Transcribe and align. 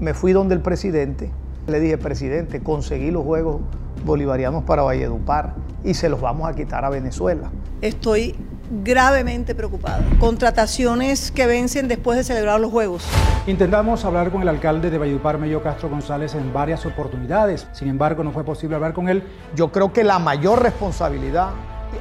me 0.00 0.14
fui 0.14 0.32
donde 0.32 0.54
el 0.54 0.62
presidente, 0.62 1.30
le 1.66 1.78
dije, 1.78 1.98
presidente, 1.98 2.60
conseguí 2.60 3.10
los 3.10 3.22
Juegos 3.24 3.60
Bolivarianos 4.04 4.64
para 4.64 4.82
Valledupar 4.82 5.54
y 5.84 5.94
se 5.94 6.08
los 6.08 6.20
vamos 6.20 6.48
a 6.48 6.54
quitar 6.54 6.84
a 6.84 6.90
Venezuela. 6.90 7.50
Estoy 7.82 8.34
gravemente 8.82 9.54
preocupado. 9.54 10.02
Contrataciones 10.18 11.30
que 11.30 11.46
vencen 11.46 11.86
después 11.86 12.16
de 12.16 12.24
celebrar 12.24 12.60
los 12.60 12.70
Juegos. 12.70 13.04
Intentamos 13.46 14.04
hablar 14.04 14.30
con 14.30 14.40
el 14.40 14.48
alcalde 14.48 14.90
de 14.90 14.96
Valledupar, 14.96 15.38
Mello 15.38 15.62
Castro 15.62 15.90
González, 15.90 16.34
en 16.34 16.52
varias 16.52 16.86
oportunidades. 16.86 17.66
Sin 17.72 17.88
embargo, 17.88 18.24
no 18.24 18.32
fue 18.32 18.44
posible 18.44 18.76
hablar 18.76 18.94
con 18.94 19.08
él. 19.08 19.22
Yo 19.54 19.70
creo 19.70 19.92
que 19.92 20.02
la 20.02 20.18
mayor 20.18 20.62
responsabilidad, 20.62 21.50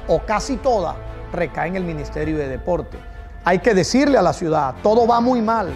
o 0.08 0.20
casi 0.20 0.56
toda, 0.56 0.96
recae 1.34 1.68
en 1.68 1.76
el 1.76 1.84
Ministerio 1.84 2.38
de 2.38 2.48
Deporte. 2.48 2.98
Hay 3.44 3.60
que 3.60 3.74
decirle 3.74 4.18
a 4.18 4.22
la 4.22 4.34
ciudad, 4.34 4.76
todo 4.84 5.06
va 5.06 5.20
muy 5.20 5.42
mal. 5.42 5.74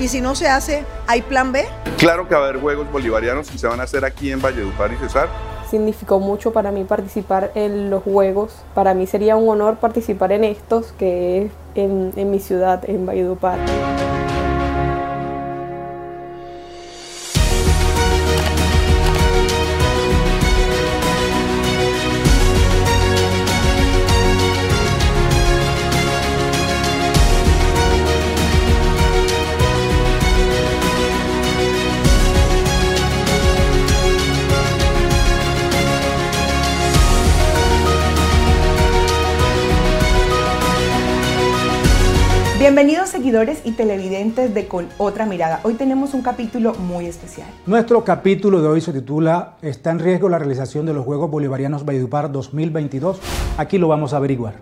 Y 0.00 0.06
si 0.06 0.20
no 0.20 0.36
se 0.36 0.46
hace, 0.46 0.84
¿hay 1.08 1.22
plan 1.22 1.50
B? 1.50 1.66
Claro 1.96 2.28
que 2.28 2.34
va 2.34 2.42
a 2.42 2.48
haber 2.48 2.60
Juegos 2.60 2.90
Bolivarianos 2.92 3.52
y 3.52 3.58
se 3.58 3.66
van 3.66 3.80
a 3.80 3.82
hacer 3.82 4.04
aquí 4.04 4.30
en 4.30 4.40
Valledupar 4.40 4.92
y 4.92 4.96
Cesar. 4.96 5.28
Significó 5.68 6.20
mucho 6.20 6.52
para 6.52 6.70
mí 6.70 6.84
participar 6.84 7.50
en 7.56 7.90
los 7.90 8.04
Juegos. 8.04 8.54
Para 8.74 8.94
mí 8.94 9.08
sería 9.08 9.34
un 9.34 9.48
honor 9.48 9.78
participar 9.78 10.30
en 10.30 10.44
estos, 10.44 10.92
que 10.92 11.46
es 11.46 11.52
en, 11.74 12.12
en 12.14 12.30
mi 12.30 12.38
ciudad, 12.38 12.88
en 12.88 13.06
Valledupar. 13.06 13.58
Seguidores 43.28 43.60
y 43.64 43.72
televidentes 43.72 44.54
de 44.54 44.68
Con 44.68 44.88
Otra 44.96 45.26
Mirada. 45.26 45.60
Hoy 45.62 45.74
tenemos 45.74 46.14
un 46.14 46.22
capítulo 46.22 46.72
muy 46.72 47.04
especial. 47.04 47.46
Nuestro 47.66 48.02
capítulo 48.02 48.62
de 48.62 48.68
hoy 48.68 48.80
se 48.80 48.90
titula 48.90 49.58
¿Está 49.60 49.90
en 49.90 49.98
riesgo 49.98 50.30
la 50.30 50.38
realización 50.38 50.86
de 50.86 50.94
los 50.94 51.04
Juegos 51.04 51.30
Bolivarianos 51.30 51.84
Valledupar 51.84 52.32
2022? 52.32 53.20
Aquí 53.58 53.76
lo 53.76 53.86
vamos 53.86 54.14
a 54.14 54.16
averiguar. 54.16 54.54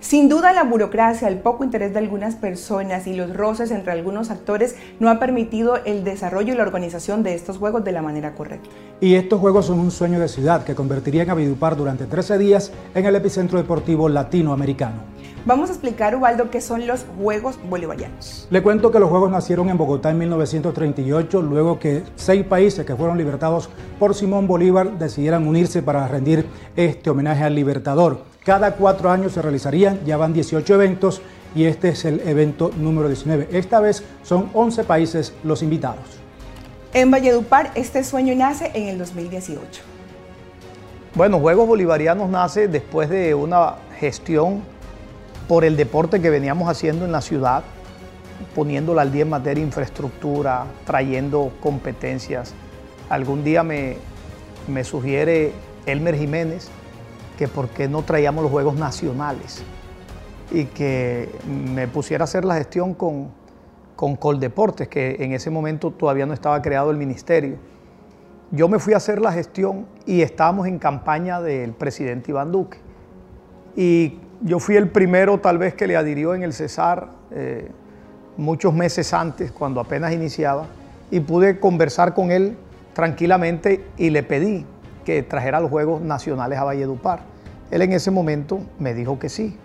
Sin 0.00 0.30
duda 0.30 0.54
la 0.54 0.64
burocracia, 0.64 1.28
el 1.28 1.40
poco 1.40 1.62
interés 1.62 1.92
de 1.92 1.98
algunas 1.98 2.36
personas 2.36 3.06
y 3.06 3.14
los 3.14 3.36
roces 3.36 3.70
entre 3.70 3.92
algunos 3.92 4.30
actores 4.30 4.76
no 4.98 5.10
ha 5.10 5.18
permitido 5.18 5.76
el 5.84 6.02
desarrollo 6.02 6.54
y 6.54 6.56
la 6.56 6.62
organización 6.62 7.22
de 7.22 7.34
estos 7.34 7.58
juegos 7.58 7.84
de 7.84 7.92
la 7.92 8.00
manera 8.00 8.34
correcta. 8.34 8.70
Y 8.98 9.16
estos 9.16 9.40
juegos 9.40 9.66
son 9.66 9.78
un 9.78 9.90
sueño 9.90 10.18
de 10.18 10.28
ciudad 10.28 10.64
que 10.64 10.74
convertirían 10.74 11.28
a 11.28 11.34
Valledupar 11.34 11.76
durante 11.76 12.06
13 12.06 12.38
días 12.38 12.72
en 12.94 13.04
el 13.04 13.14
epicentro 13.14 13.58
deportivo 13.58 14.08
latinoamericano. 14.08 15.15
Vamos 15.46 15.70
a 15.70 15.74
explicar, 15.74 16.16
Ubaldo, 16.16 16.50
qué 16.50 16.60
son 16.60 16.88
los 16.88 17.06
Juegos 17.22 17.56
Bolivarianos. 17.70 18.48
Le 18.50 18.64
cuento 18.64 18.90
que 18.90 18.98
los 18.98 19.08
Juegos 19.08 19.30
nacieron 19.30 19.68
en 19.68 19.78
Bogotá 19.78 20.10
en 20.10 20.18
1938, 20.18 21.40
luego 21.40 21.78
que 21.78 22.02
seis 22.16 22.44
países 22.44 22.84
que 22.84 22.96
fueron 22.96 23.16
libertados 23.16 23.68
por 24.00 24.16
Simón 24.16 24.48
Bolívar 24.48 24.98
decidieran 24.98 25.46
unirse 25.46 25.84
para 25.84 26.08
rendir 26.08 26.46
este 26.74 27.10
homenaje 27.10 27.44
al 27.44 27.54
libertador. 27.54 28.24
Cada 28.44 28.74
cuatro 28.74 29.08
años 29.08 29.34
se 29.34 29.42
realizarían, 29.42 30.00
ya 30.04 30.16
van 30.16 30.32
18 30.32 30.74
eventos 30.74 31.22
y 31.54 31.66
este 31.66 31.90
es 31.90 32.04
el 32.04 32.26
evento 32.26 32.72
número 32.76 33.06
19. 33.06 33.50
Esta 33.52 33.78
vez 33.78 34.02
son 34.24 34.50
11 34.52 34.82
países 34.82 35.32
los 35.44 35.62
invitados. 35.62 36.18
En 36.92 37.12
Valledupar, 37.12 37.70
este 37.76 38.02
sueño 38.02 38.34
nace 38.34 38.72
en 38.74 38.88
el 38.88 38.98
2018. 38.98 39.60
Bueno, 41.14 41.38
Juegos 41.38 41.68
Bolivarianos 41.68 42.28
nace 42.28 42.66
después 42.66 43.08
de 43.08 43.32
una 43.36 43.76
gestión 44.00 44.74
por 45.48 45.64
el 45.64 45.76
deporte 45.76 46.20
que 46.20 46.30
veníamos 46.30 46.68
haciendo 46.68 47.04
en 47.04 47.12
la 47.12 47.20
ciudad, 47.20 47.62
poniéndola 48.54 49.02
al 49.02 49.12
día 49.12 49.22
en 49.22 49.30
materia 49.30 49.62
de 49.62 49.66
infraestructura, 49.68 50.66
trayendo 50.84 51.52
competencias. 51.60 52.54
Algún 53.08 53.44
día 53.44 53.62
me, 53.62 53.96
me 54.68 54.84
sugiere 54.84 55.52
Elmer 55.86 56.16
Jiménez 56.16 56.68
que 57.38 57.48
por 57.48 57.68
qué 57.68 57.88
no 57.88 58.02
traíamos 58.02 58.42
los 58.42 58.50
Juegos 58.50 58.76
Nacionales 58.76 59.62
y 60.50 60.64
que 60.64 61.28
me 61.46 61.86
pusiera 61.88 62.22
a 62.22 62.26
hacer 62.26 62.44
la 62.44 62.54
gestión 62.54 62.94
con, 62.94 63.30
con 63.94 64.16
Coldeportes, 64.16 64.88
que 64.88 65.16
en 65.20 65.32
ese 65.32 65.50
momento 65.50 65.90
todavía 65.90 66.26
no 66.26 66.32
estaba 66.32 66.60
creado 66.62 66.90
el 66.90 66.96
ministerio. 66.96 67.56
Yo 68.52 68.68
me 68.68 68.78
fui 68.78 68.94
a 68.94 68.98
hacer 68.98 69.20
la 69.20 69.32
gestión 69.32 69.86
y 70.06 70.22
estábamos 70.22 70.66
en 70.66 70.78
campaña 70.78 71.40
del 71.40 71.72
presidente 71.72 72.30
Iván 72.30 72.52
Duque. 72.52 72.78
Y 73.74 74.20
yo 74.42 74.58
fui 74.58 74.76
el 74.76 74.88
primero 74.88 75.38
tal 75.38 75.58
vez 75.58 75.74
que 75.74 75.86
le 75.86 75.96
adhirió 75.96 76.34
en 76.34 76.42
el 76.42 76.52
Cesar 76.52 77.10
eh, 77.30 77.70
muchos 78.36 78.74
meses 78.74 79.12
antes, 79.14 79.52
cuando 79.52 79.80
apenas 79.80 80.12
iniciaba, 80.12 80.66
y 81.10 81.20
pude 81.20 81.58
conversar 81.58 82.14
con 82.14 82.30
él 82.30 82.56
tranquilamente 82.92 83.84
y 83.96 84.10
le 84.10 84.22
pedí 84.22 84.66
que 85.04 85.22
trajera 85.22 85.60
los 85.60 85.70
Juegos 85.70 86.00
Nacionales 86.02 86.58
a 86.58 86.64
Valledupar. 86.64 87.20
Él 87.70 87.82
en 87.82 87.92
ese 87.92 88.10
momento 88.10 88.60
me 88.78 88.94
dijo 88.94 89.18
que 89.18 89.28
sí. 89.28 89.56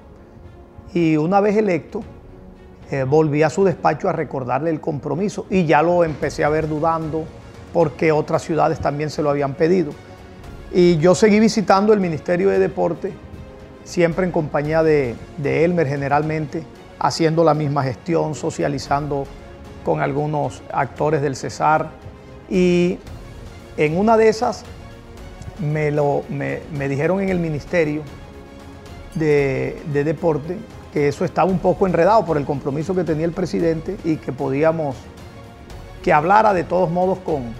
Y 0.93 1.17
una 1.17 1.39
vez 1.39 1.57
electo, 1.57 2.01
eh, 2.91 3.03
volví 3.03 3.41
a 3.43 3.49
su 3.49 3.63
despacho 3.63 4.09
a 4.09 4.11
recordarle 4.11 4.69
el 4.69 4.81
compromiso 4.81 5.45
y 5.49 5.65
ya 5.65 5.81
lo 5.81 6.03
empecé 6.03 6.43
a 6.43 6.49
ver 6.49 6.67
dudando 6.67 7.23
porque 7.73 8.11
otras 8.11 8.41
ciudades 8.41 8.79
también 8.79 9.09
se 9.09 9.21
lo 9.21 9.29
habían 9.29 9.53
pedido. 9.53 9.91
Y 10.73 10.97
yo 10.97 11.15
seguí 11.15 11.39
visitando 11.39 11.93
el 11.93 11.99
Ministerio 11.99 12.49
de 12.49 12.59
Deporte 12.59 13.13
siempre 13.83 14.25
en 14.25 14.31
compañía 14.31 14.83
de, 14.83 15.15
Elmer 15.43 15.87
generalmente, 15.87 16.63
haciendo 16.99 17.43
la 17.43 17.53
misma 17.53 17.83
gestión, 17.83 18.35
socializando 18.35 19.25
con 19.83 20.01
algunos 20.01 20.61
actores 20.71 21.21
del 21.21 21.35
Cesar. 21.35 21.89
Y 22.49 22.99
en 23.77 23.97
una 23.97 24.17
de 24.17 24.29
esas 24.29 24.63
me, 25.59 25.91
lo, 25.91 26.23
me, 26.29 26.89
dijeron 26.89 27.21
en 27.21 27.29
el 27.29 27.39
Ministerio 27.39 28.03
de, 29.15 29.81
de, 29.91 30.03
Deporte 30.03 30.57
que 30.93 31.07
eso 31.07 31.25
estaba 31.25 31.49
un 31.49 31.59
poco 31.59 31.87
enredado 31.87 32.25
por 32.25 32.37
el 32.37 32.45
compromiso 32.45 32.93
que 32.93 33.03
tenía 33.03 33.25
el 33.25 33.31
presidente 33.31 33.97
y 34.03 34.17
que 34.17 34.31
podíamos, 34.31 34.95
que 36.03 36.11
hablara 36.11 36.53
de 36.53 36.63
todos 36.63 36.89
modos 36.91 37.19
con, 37.19 37.53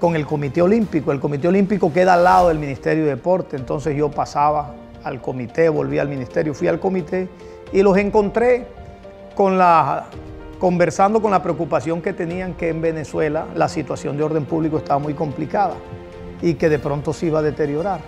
con 0.00 0.16
el 0.16 0.26
Comité 0.26 0.60
Olímpico. 0.60 1.12
El 1.12 1.20
Comité 1.20 1.48
Olímpico 1.48 1.92
queda 1.92 2.14
al 2.14 2.24
lado 2.24 2.48
del 2.48 2.58
Ministerio 2.58 3.04
de 3.04 3.10
Deporte, 3.10 3.56
entonces 3.56 3.96
yo 3.96 4.10
pasaba 4.10 4.74
al 5.04 5.20
comité, 5.20 5.68
volví 5.68 5.98
al 5.98 6.08
ministerio, 6.08 6.54
fui 6.54 6.66
al 6.66 6.80
comité 6.80 7.28
y 7.72 7.82
los 7.82 7.96
encontré 7.96 8.66
con 9.34 9.58
la, 9.58 10.06
conversando 10.58 11.20
con 11.20 11.30
la 11.30 11.42
preocupación 11.42 12.00
que 12.00 12.12
tenían 12.12 12.54
que 12.54 12.68
en 12.68 12.80
Venezuela 12.80 13.46
la 13.54 13.68
situación 13.68 14.16
de 14.16 14.24
orden 14.24 14.44
público 14.44 14.78
estaba 14.78 14.98
muy 14.98 15.14
complicada 15.14 15.74
y 16.40 16.54
que 16.54 16.68
de 16.68 16.78
pronto 16.78 17.12
se 17.12 17.26
iba 17.26 17.40
a 17.40 17.42
deteriorar. 17.42 18.00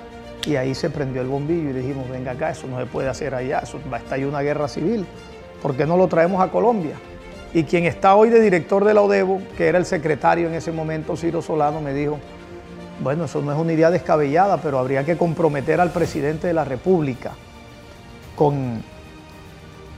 Y 0.46 0.56
ahí 0.56 0.74
se 0.74 0.90
prendió 0.90 1.22
el 1.22 1.28
bombillo 1.28 1.70
y 1.70 1.72
dijimos, 1.72 2.08
venga 2.08 2.32
acá, 2.32 2.50
eso 2.50 2.66
no 2.68 2.78
se 2.78 2.86
puede 2.86 3.08
hacer 3.08 3.34
allá, 3.34 3.60
eso 3.60 3.80
va 3.92 3.96
a 3.96 4.00
estallar 4.00 4.28
una 4.28 4.42
guerra 4.42 4.68
civil, 4.68 5.04
¿por 5.60 5.76
qué 5.76 5.86
no 5.86 5.96
lo 5.96 6.06
traemos 6.06 6.40
a 6.40 6.50
Colombia? 6.50 6.94
Y 7.52 7.64
quien 7.64 7.84
está 7.84 8.14
hoy 8.14 8.30
de 8.30 8.40
director 8.40 8.84
de 8.84 8.94
la 8.94 9.02
ODEBO, 9.02 9.40
que 9.56 9.66
era 9.66 9.78
el 9.78 9.86
secretario 9.86 10.46
en 10.46 10.54
ese 10.54 10.72
momento, 10.72 11.16
Ciro 11.16 11.42
Solano, 11.42 11.80
me 11.80 11.92
dijo, 11.92 12.18
bueno, 13.02 13.24
eso 13.24 13.42
no 13.42 13.52
es 13.52 13.58
una 13.58 13.72
idea 13.72 13.90
descabellada, 13.90 14.58
pero 14.58 14.78
habría 14.78 15.04
que 15.04 15.16
comprometer 15.16 15.80
al 15.80 15.90
presidente 15.90 16.46
de 16.46 16.54
la 16.54 16.64
República 16.64 17.32
con, 18.34 18.82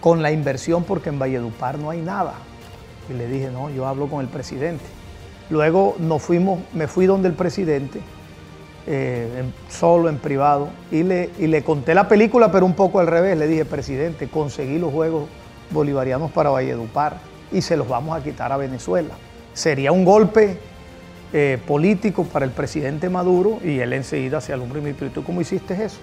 con 0.00 0.22
la 0.22 0.32
inversión 0.32 0.84
porque 0.84 1.08
en 1.08 1.19
Valledupar 1.19 1.78
no 1.78 1.91
hay 1.91 2.00
nada. 2.00 2.34
Y 3.08 3.14
le 3.14 3.26
dije, 3.26 3.50
no, 3.50 3.70
yo 3.70 3.87
hablo 3.87 4.08
con 4.08 4.20
el 4.20 4.28
presidente. 4.28 4.84
Luego 5.50 5.96
nos 5.99 6.23
fuimos, 6.23 6.61
me 6.75 6.88
fui 6.88 7.06
donde 7.06 7.28
el 7.28 7.34
presidente, 7.34 8.00
eh, 8.87 9.44
solo 9.69 10.08
en 10.08 10.19
privado, 10.19 10.69
y 10.90 11.02
le, 11.02 11.31
y 11.38 11.46
le 11.46 11.62
conté 11.62 11.94
la 11.94 12.06
película, 12.06 12.52
pero 12.52 12.67
un 12.67 12.75
poco 12.75 13.00
al 13.00 13.06
revés. 13.06 13.38
Le 13.38 13.46
dije, 13.46 13.64
presidente, 13.64 14.28
conseguí 14.28 14.78
los 14.78 14.93
Juegos 14.93 15.28
Bolivarianos 15.70 16.31
para 16.31 16.50
Valledupar 16.50 17.19
y 17.52 17.62
se 17.62 17.76
los 17.76 17.88
vamos 17.88 18.19
a 18.19 18.23
quitar 18.23 18.52
a 18.52 18.56
Venezuela. 18.56 19.14
Sería 19.55 19.93
un 19.93 20.05
golpe 20.05 20.58
eh, 21.32 21.58
político 21.66 22.25
para 22.25 22.46
el 22.46 22.52
presidente 22.52 23.10
Maduro 23.10 23.58
y 23.62 23.80
él 23.80 23.92
enseguida 23.92 24.40
se 24.40 24.52
alumbra 24.52 24.78
y 24.78 24.82
me 24.82 24.92
dijo, 24.92 25.06
¿tú 25.12 25.22
cómo 25.25 25.40
hiciste 25.40 25.75
eso? 25.84 25.98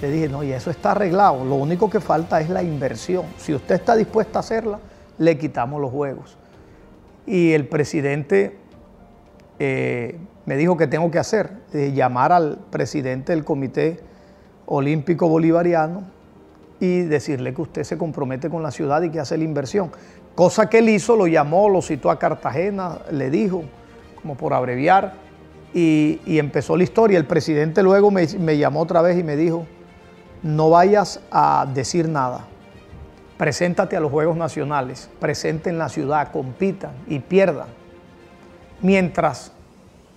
Le 0.00 0.10
dije, 0.10 0.28
no, 0.28 0.42
y 0.42 0.52
eso 0.52 0.70
está 0.70 0.90
arreglado, 0.90 1.44
lo 1.44 1.54
único 1.54 1.88
que 1.88 2.00
falta 2.00 2.40
es 2.40 2.50
la 2.50 2.62
inversión. 2.62 3.24
Si 3.38 3.54
usted 3.54 3.76
está 3.76 3.94
dispuesta 3.94 4.38
a 4.38 4.40
hacerla, 4.40 4.80
le 5.18 5.38
quitamos 5.38 5.80
los 5.80 5.90
juegos. 5.90 6.36
Y 7.26 7.52
el 7.52 7.66
presidente 7.66 8.58
eh, 9.58 10.18
me 10.44 10.56
dijo 10.56 10.76
que 10.76 10.86
tengo 10.86 11.10
que 11.10 11.18
hacer, 11.18 11.50
llamar 11.72 12.32
al 12.32 12.58
presidente 12.70 13.32
del 13.32 13.44
Comité 13.44 14.00
Olímpico 14.66 15.28
Bolivariano 15.28 16.04
y 16.80 17.02
decirle 17.02 17.54
que 17.54 17.62
usted 17.62 17.84
se 17.84 17.96
compromete 17.96 18.50
con 18.50 18.62
la 18.62 18.70
ciudad 18.70 19.02
y 19.02 19.10
que 19.10 19.20
hace 19.20 19.38
la 19.38 19.44
inversión. 19.44 19.90
Cosa 20.34 20.68
que 20.68 20.78
él 20.78 20.88
hizo, 20.88 21.16
lo 21.16 21.26
llamó, 21.26 21.68
lo 21.68 21.80
citó 21.80 22.10
a 22.10 22.18
Cartagena, 22.18 22.98
le 23.10 23.30
dijo, 23.30 23.62
como 24.26 24.36
por 24.36 24.54
abreviar, 24.54 25.12
y, 25.72 26.18
empezó 26.26 26.76
la 26.76 26.82
historia. 26.82 27.16
El 27.16 27.26
presidente 27.26 27.80
luego 27.82 28.10
me, 28.10 28.58
llamó 28.58 28.80
otra 28.80 29.00
vez 29.02 29.16
y 29.16 29.22
me 29.22 29.36
dijo, 29.36 29.66
no 30.42 30.68
vayas 30.68 31.20
a 31.30 31.64
decir 31.72 32.08
nada, 32.08 32.44
preséntate 33.38 33.96
a 33.96 34.00
los 34.00 34.10
Juegos 34.10 34.36
Nacionales, 34.36 35.08
presenten 35.20 35.78
la 35.78 35.88
ciudad, 35.88 36.32
compitan 36.32 36.90
y 37.06 37.20
pierdan, 37.20 37.68
mientras 38.82 39.52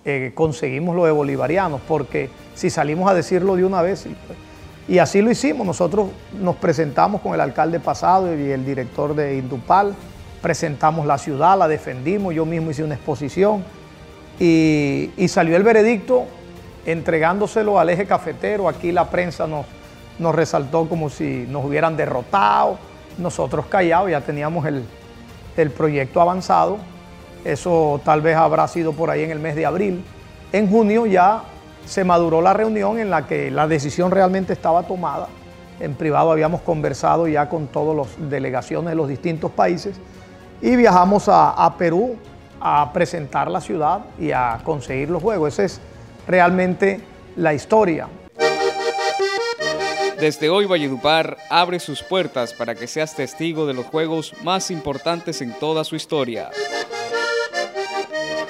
eh, 0.04 0.32
conseguimos 0.34 0.96
lo 0.96 1.04
de 1.04 1.12
bolivarianos, 1.12 1.80
porque 1.86 2.30
si 2.56 2.68
salimos 2.68 3.08
a 3.08 3.14
decirlo 3.14 3.54
de 3.54 3.64
una 3.64 3.80
vez, 3.80 4.08
y 4.88 4.98
así 4.98 5.22
lo 5.22 5.30
hicimos, 5.30 5.64
nosotros 5.64 6.08
nos 6.40 6.56
presentamos 6.56 7.20
con 7.20 7.32
el 7.34 7.40
alcalde 7.40 7.78
pasado 7.78 8.36
y 8.36 8.50
el 8.50 8.64
director 8.64 9.14
de 9.14 9.36
Indupal, 9.36 9.94
presentamos 10.42 11.06
la 11.06 11.16
ciudad, 11.16 11.56
la 11.56 11.68
defendimos, 11.68 12.34
yo 12.34 12.44
mismo 12.44 12.72
hice 12.72 12.82
una 12.82 12.96
exposición 12.96 13.62
y, 14.40 15.28
salió 15.28 15.56
el 15.56 15.62
veredicto 15.62 16.24
entregándoselo 16.86 17.78
al 17.78 17.90
eje 17.90 18.06
cafetero, 18.06 18.68
aquí 18.68 18.90
la 18.90 19.10
prensa 19.10 19.46
nos, 19.46 19.66
resaltó 20.34 20.88
como 20.88 21.10
si 21.10 21.46
nos 21.48 21.64
hubieran 21.64 21.96
derrotado, 21.96 22.78
nosotros 23.18 23.66
callados, 23.66 24.10
ya 24.10 24.22
teníamos 24.22 24.66
el, 24.66 24.84
proyecto 25.76 26.22
avanzado, 26.22 26.78
eso 27.44 28.00
tal 28.02 28.22
vez 28.22 28.34
habrá 28.34 28.66
sido 28.66 28.94
por 28.94 29.10
ahí 29.10 29.22
en 29.22 29.30
el 29.30 29.38
mes 29.38 29.54
de 29.54 29.66
abril. 29.66 30.02
En 30.52 30.70
junio 30.70 31.04
ya 31.04 31.42
se 31.84 32.02
maduró 32.02 32.40
la 32.40 32.54
reunión 32.54 32.98
en 32.98 33.10
la 33.10 33.26
que 33.26 33.50
la 33.50 33.68
decisión 33.68 34.10
realmente 34.10 34.54
estaba 34.54 34.84
tomada. 34.84 35.28
En 35.80 35.94
privado 35.94 36.32
habíamos 36.32 36.62
conversado 36.62 37.28
ya 37.28 37.48
con 37.50 37.66
todas 37.66 37.94
las 37.94 38.30
delegaciones 38.30 38.90
de 38.90 38.94
los 38.94 39.06
distintos 39.06 39.50
países 39.50 40.00
y 40.62 40.76
viajamos 40.76 41.28
a, 41.28 41.74
Perú 41.78 42.16
a 42.60 42.92
presentar 42.92 43.50
la 43.50 43.60
ciudad 43.60 44.00
y 44.18 44.32
a 44.32 44.60
conseguir 44.62 45.10
los 45.10 45.22
juegos. 45.22 45.54
Esa 45.54 45.64
es 45.64 45.80
realmente 46.26 47.00
la 47.36 47.54
historia. 47.54 48.08
Desde 50.20 50.50
hoy 50.50 50.66
Valledupar 50.66 51.38
abre 51.48 51.80
sus 51.80 52.02
puertas 52.02 52.52
para 52.52 52.74
que 52.74 52.86
seas 52.86 53.16
testigo 53.16 53.66
de 53.66 53.72
los 53.72 53.86
juegos 53.86 54.34
más 54.42 54.70
importantes 54.70 55.40
en 55.40 55.58
toda 55.58 55.82
su 55.82 55.96
historia. 55.96 56.50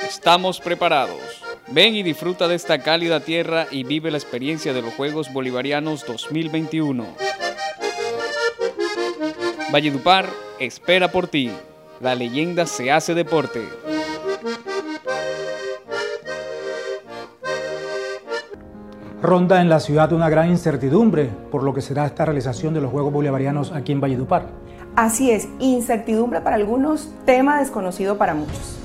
Estamos 0.03 0.61
preparados. 0.61 1.45
Ven 1.69 1.95
y 1.95 2.03
disfruta 2.03 2.49
de 2.49 2.57
esta 2.57 2.83
cálida 2.83 3.21
tierra 3.21 3.69
y 3.71 3.85
vive 3.85 4.11
la 4.11 4.19
experiencia 4.19 4.73
de 4.73 4.83
los 4.83 4.93
Juegos 4.95 5.33
Bolivarianos 5.33 6.05
2021. 6.05 7.07
Valledupar 9.73 10.29
espera 10.59 11.13
por 11.13 11.29
ti. 11.29 11.53
La 12.01 12.17
leyenda 12.17 12.67
se 12.67 12.91
hace 12.91 13.15
deporte. 13.15 13.63
Ronda 19.23 19.61
en 19.61 19.69
la 19.69 19.81
ciudad 19.81 20.13
una 20.13 20.31
gran 20.31 20.49
incertidumbre 20.49 21.31
por 21.51 21.63
lo 21.63 21.75
que 21.75 21.83
será 21.83 22.07
esta 22.07 22.25
realización 22.25 22.73
de 22.73 22.81
los 22.81 22.91
Juegos 22.91 23.13
Bolivarianos 23.13 23.71
aquí 23.73 23.93
en 23.93 24.01
Valledupar. 24.01 24.47
Así 24.97 25.31
es, 25.31 25.47
incertidumbre 25.59 26.41
para 26.41 26.57
algunos, 26.57 27.13
tema 27.27 27.61
desconocido 27.61 28.17
para 28.17 28.35
muchos. 28.35 28.79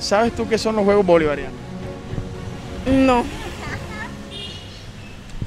¿Sabes 0.00 0.32
tú 0.34 0.48
qué 0.48 0.58
son 0.58 0.74
los 0.74 0.84
Juegos 0.84 1.06
Bolivarianos? 1.06 1.54
No. 2.90 3.22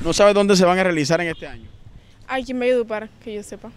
¿No 0.03 0.13
sabes 0.13 0.33
dónde 0.33 0.55
se 0.55 0.63
van 0.63 0.79
a 0.79 0.83
realizar 0.83 1.19
en 1.19 1.27
este 1.27 1.47
año? 1.47 1.69
Aquí 2.27 2.53
en 2.53 2.59
Valledupar, 2.59 3.09
que 3.23 3.33
yo 3.35 3.43
sepa. 3.43 3.71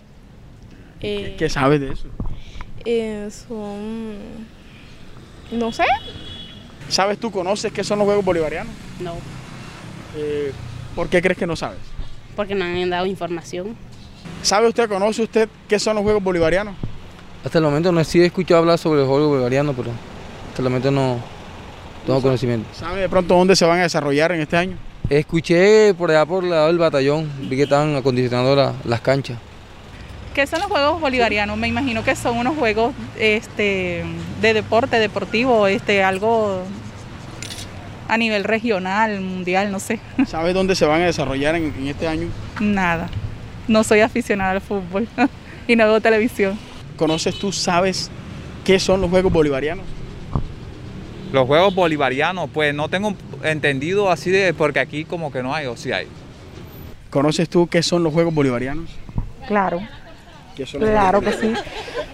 ¿Qué, 1.01 1.37
eh, 1.39 1.51
sabes 1.51 1.81
de 1.81 1.93
eso? 1.93 2.07
Eh, 2.85 3.29
son... 3.31 4.15
No 5.51 5.73
sé. 5.73 5.85
¿Sabes 6.89 7.19
tú, 7.19 7.33
conoces 7.33 7.73
qué 7.73 7.83
son 7.83 7.99
los 7.99 8.07
Juegos 8.07 8.25
Bolivarianos? 8.25 8.73
No. 9.01 9.15
Eh, 10.17 10.53
¿Por 10.95 11.09
qué 11.09 11.21
crees 11.21 11.39
que 11.39 11.47
no 11.47 11.57
sabes? 11.57 11.79
Porque 12.37 12.55
no 12.55 12.65
han 12.65 12.91
dado 12.91 13.07
información. 13.07 13.77
¿Sabe 14.43 14.69
usted, 14.69 14.89
conoce 14.89 15.23
usted 15.23 15.49
qué 15.69 15.79
son 15.79 15.97
los 15.97 16.05
Juegos 16.05 16.23
Bolivarianos? 16.23 16.75
Hasta 17.45 17.59
el 17.59 17.65
momento 17.65 17.93
no 17.93 18.03
sí 18.05 18.21
he 18.21 18.27
escuchado 18.27 18.61
hablar 18.61 18.79
sobre 18.79 19.01
los 19.01 19.09
Juegos 19.09 19.29
Bolivarianos, 19.29 19.75
pero 19.77 19.91
hasta 20.49 20.63
el 20.63 20.65
momento 20.65 20.91
no 20.91 21.19
tengo 22.07 22.23
conocimiento. 22.23 22.69
¿Sabe 22.73 23.03
de 23.03 23.09
pronto 23.09 23.35
dónde 23.35 23.57
se 23.57 23.65
van 23.65 23.81
a 23.81 23.83
desarrollar 23.83 24.33
en 24.33 24.41
este 24.41 24.57
año? 24.57 24.77
Escuché 25.09 25.93
por 25.95 26.11
allá 26.11 26.25
por 26.25 26.45
el 26.45 26.51
lado 26.51 26.69
del 26.69 26.79
batallón, 26.79 27.31
vi 27.49 27.57
que 27.57 27.65
estaban 27.65 27.95
acondicionando 27.97 28.75
las 28.85 29.01
canchas. 29.01 29.39
¿Qué 30.35 30.47
son 30.47 30.61
los 30.61 30.69
Juegos 30.69 31.01
Bolivarianos? 31.01 31.57
Me 31.57 31.69
imagino 31.69 32.03
que 32.03 32.17
son 32.17 32.39
unos 32.39 32.57
juegos 32.57 32.95
este, 33.19 34.05
de 34.41 34.55
deporte, 34.55 34.99
deportivo, 34.99 35.67
este, 35.67 36.03
algo 36.03 36.63
a 38.09 38.17
nivel 38.17 38.45
regional, 38.45 39.21
mundial, 39.21 39.71
no 39.71 39.81
sé. 39.81 40.01
¿Sabes 40.27 40.55
dónde 40.55 40.75
se 40.75 40.87
van 40.87 41.03
a 41.03 41.07
desarrollar 41.07 41.55
en, 41.55 41.73
este 41.87 42.07
año? 42.09 42.29
Nada. 42.61 43.09
No 43.69 43.83
soy 43.85 44.01
aficionada 44.01 44.53
al 44.53 44.61
fútbol 44.61 45.09
y 45.69 45.77
no 45.77 45.85
veo 45.85 46.01
televisión. 46.01 46.59
¿Conoces 46.97 47.39
tú, 47.39 47.53
sabes 47.53 48.11
qué 48.65 48.79
son 48.79 49.01
los 49.01 49.11
Juegos 49.11 49.33
Bolivarianos? 49.33 49.85
Los 51.33 51.47
Juegos 51.47 51.75
Bolivarianos, 51.75 52.49
pues 52.53 52.75
no 52.75 52.89
tengo 52.89 53.15
entendido 53.43 54.11
así 54.11 54.31
de, 54.31 54.55
porque 54.55 54.79
aquí 54.79 55.05
como 55.05 55.33
que 55.33 55.43
no 55.43 55.55
hay, 55.55 55.67
o 55.67 55.77
sí 55.77 55.91
hay. 55.91 56.07
¿Conoces 57.11 57.49
tú 57.49 57.67
qué 57.67 57.83
son 57.83 58.05
los 58.05 58.13
Juegos 58.13 58.35
Bolivarianos? 58.35 58.91
Claro. 59.49 59.81
claro 60.79 61.21
que 61.21 61.33
sí. 61.33 61.53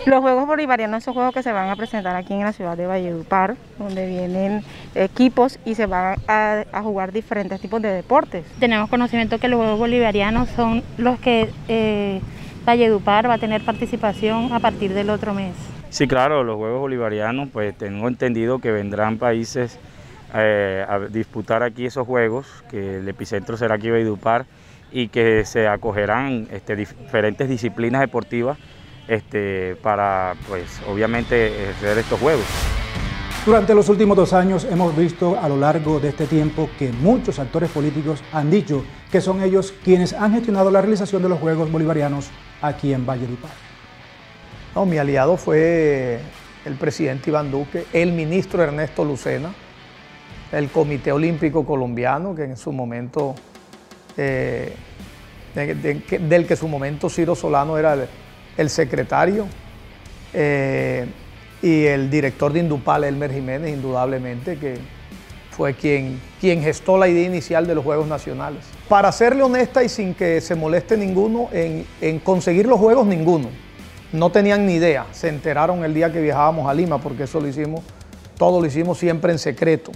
Los 0.06 0.20
Juegos 0.20 0.47
Bolivarianos 0.47 1.05
son 1.05 1.12
juegos 1.12 1.35
que 1.35 1.43
se 1.43 1.52
van 1.52 1.69
a 1.69 1.76
presentar 1.76 2.17
aquí 2.17 2.32
en 2.32 2.41
la 2.41 2.55
ciudad 2.55 2.75
de 2.75 2.87
Valledupar, 2.87 3.56
donde 3.79 4.06
vienen 4.06 4.62
equipos 4.94 5.58
y 5.67 5.75
se 5.75 5.85
van 5.85 6.17
a, 6.26 6.64
jugar 6.82 7.12
diferentes 7.12 7.61
tipos 7.61 7.82
de 7.82 7.91
deportes. 7.93 8.47
Tenemos 8.58 8.88
conocimiento 8.88 9.38
que 9.38 9.49
los 9.49 9.58
Juegos 9.58 9.79
Bolivarianos 9.79 10.49
son 10.50 10.82
los 10.97 11.20
que 11.20 11.50
eh, 11.69 12.20
Valledupar 12.64 13.29
va 13.29 13.35
a 13.35 13.38
tener 13.38 13.62
participación 13.62 14.55
a 14.55 14.61
partir 14.61 14.94
del 14.94 15.11
otro 15.11 15.35
mes. 15.35 15.55
Sí, 15.91 16.08
claro, 16.08 16.44
los 16.44 16.56
Juegos 16.56 16.81
Bolivarianos, 16.81 17.50
pues 17.52 17.76
tengo 17.76 18.08
entendido 18.08 18.58
que 18.58 18.73
vendrán 18.73 19.19
países 19.19 19.79
eh, 20.35 20.82
a 20.88 20.99
disputar 20.99 21.62
aquí 21.62 21.85
esos 21.85 22.06
Juegos, 22.06 22.47
que 22.70 22.99
el 22.99 23.08
epicentro 23.08 23.58
será 23.58 23.75
aquí 23.75 23.91
Valledupar 23.91 24.47
y 24.93 25.08
que 25.08 25.44
se 25.44 25.69
acogerán 25.69 26.49
este, 26.50 26.75
diferentes 26.75 27.50
disciplinas 27.50 28.00
deportivas 28.00 28.56
este, 29.10 29.74
para, 29.82 30.36
pues, 30.48 30.80
obviamente, 30.88 31.70
hacer 31.76 31.98
estos 31.98 32.18
juegos. 32.20 32.44
Durante 33.44 33.74
los 33.74 33.88
últimos 33.88 34.16
dos 34.16 34.32
años 34.32 34.64
hemos 34.70 34.96
visto 34.96 35.36
a 35.40 35.49
lo 35.49 35.56
largo 35.56 35.99
de 35.99 36.11
este 36.11 36.26
tiempo 36.26 36.70
que 36.78 36.92
muchos 36.92 37.40
actores 37.40 37.70
políticos 37.70 38.23
han 38.32 38.50
dicho 38.50 38.85
que 39.11 39.20
son 39.20 39.42
ellos 39.42 39.75
quienes 39.82 40.12
han 40.12 40.32
gestionado 40.35 40.70
la 40.70 40.80
realización 40.80 41.23
de 41.23 41.28
los 41.28 41.40
Juegos 41.40 41.73
Bolivarianos 41.73 42.30
aquí 42.62 42.92
en 42.92 43.04
Valle 43.04 43.23
Valledupar. 43.23 43.50
No, 44.75 44.87
mi 44.87 44.99
aliado 44.99 45.37
fue 45.37 46.20
el 46.64 46.75
presidente 46.75 47.30
Iván 47.30 47.50
Duque, 47.50 47.87
el 47.92 48.12
ministro 48.12 48.62
Ernesto 48.62 49.04
Lucena, 49.04 49.52
el 50.52 50.68
Comité 50.68 51.11
Olímpico 51.11 51.64
Colombiano, 51.64 52.35
que 52.37 52.44
en 52.44 52.56
su 52.56 52.70
momento, 52.70 53.35
eh, 54.16 54.76
del 55.54 56.46
que 56.46 56.54
en 56.54 56.56
su 56.56 56.68
momento 56.68 57.08
Ciro 57.08 57.35
Solano 57.35 57.76
era 57.78 57.94
el, 57.94 58.06
el 58.57 58.71
secretario 58.71 59.47
eh, 60.33 61.07
y 61.62 61.85
el 61.85 62.11
director 62.11 62.52
de 62.52 62.61
Indupal, 62.61 63.04
Elmer 63.04 63.33
Jiménez, 63.33 63.73
indudablemente, 63.73 64.57
que 64.57 64.78
fue 65.50 65.75
quien, 65.75 66.21
quien 66.40 66.62
gestó 66.62 66.97
la 66.97 67.09
idea 67.09 67.26
inicial 67.26 67.66
de 67.66 67.75
los 67.75 67.85
Juegos 67.85 68.07
Nacionales. 68.07 68.64
Para 68.88 69.12
serle 69.12 69.42
honesta 69.42 69.85
y 69.85 69.88
sin 69.88 70.14
que 70.14 70.40
se 70.40 70.54
moleste 70.54 70.97
ninguno, 70.97 71.49
en, 71.52 72.19
conseguir 72.21 72.66
los 72.66 72.78
Juegos 72.78 73.07
ninguno. 73.07 73.49
No 74.12 74.30
tenían 74.30 74.66
ni 74.66 74.75
idea, 74.75 75.07
se 75.12 75.28
enteraron 75.28 75.85
el 75.85 75.95
día 75.95 76.11
que 76.11 76.21
viajábamos 76.21 76.69
a 76.69 76.75
Lima, 76.75 76.99
porque 76.99 77.25
eso 77.25 77.40
lo 77.40 77.47
hicimos, 77.47 77.83
todo 78.38 78.61
lo 78.61 78.66
hicimos 78.66 78.99
siempre 78.99 79.33
en 79.33 79.38
secreto. 79.38 79.92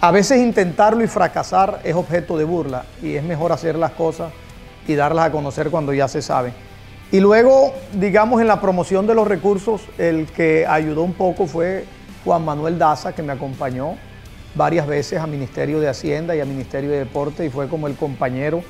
A 0.00 0.12
veces 0.12 0.38
intentarlo 0.38 1.04
y 1.04 1.08
fracasar 1.08 1.80
es 1.84 1.94
objeto 1.94 2.38
de 2.38 2.44
burla 2.44 2.84
y 3.02 3.16
es 3.16 3.22
mejor 3.22 3.52
hacer 3.52 3.76
las 3.76 3.90
cosas 3.90 4.32
y 4.86 4.94
darlas 4.94 5.26
a 5.26 5.32
conocer 5.32 5.70
cuando 5.70 5.92
ya 5.92 6.08
se 6.08 6.22
saben. 6.22 6.54
Y 7.12 7.18
luego, 7.18 7.74
digamos, 7.94 8.40
en 8.40 8.46
la 8.46 8.60
promoción 8.60 9.06
de 9.06 9.14
los 9.14 9.26
recursos, 9.26 9.82
el 9.98 10.26
que 10.26 10.64
ayudó 10.66 11.02
un 11.02 11.14
poco 11.14 11.46
fue 11.46 11.84
Juan 12.24 12.44
Manuel 12.44 12.78
Daza, 12.78 13.12
que 13.12 13.22
me 13.22 13.32
acompañó 13.32 13.96
varias 14.54 14.86
veces 14.86 15.18
a 15.20 15.26
Ministerio 15.26 15.80
de 15.80 15.88
Hacienda 15.88 16.36
y 16.36 16.40
a 16.40 16.44
Ministerio 16.44 16.90
de 16.90 16.98
Deporte 16.98 17.44
y 17.44 17.50
fue 17.50 17.68
como 17.68 17.88
el 17.88 17.96
compañero 17.96 18.62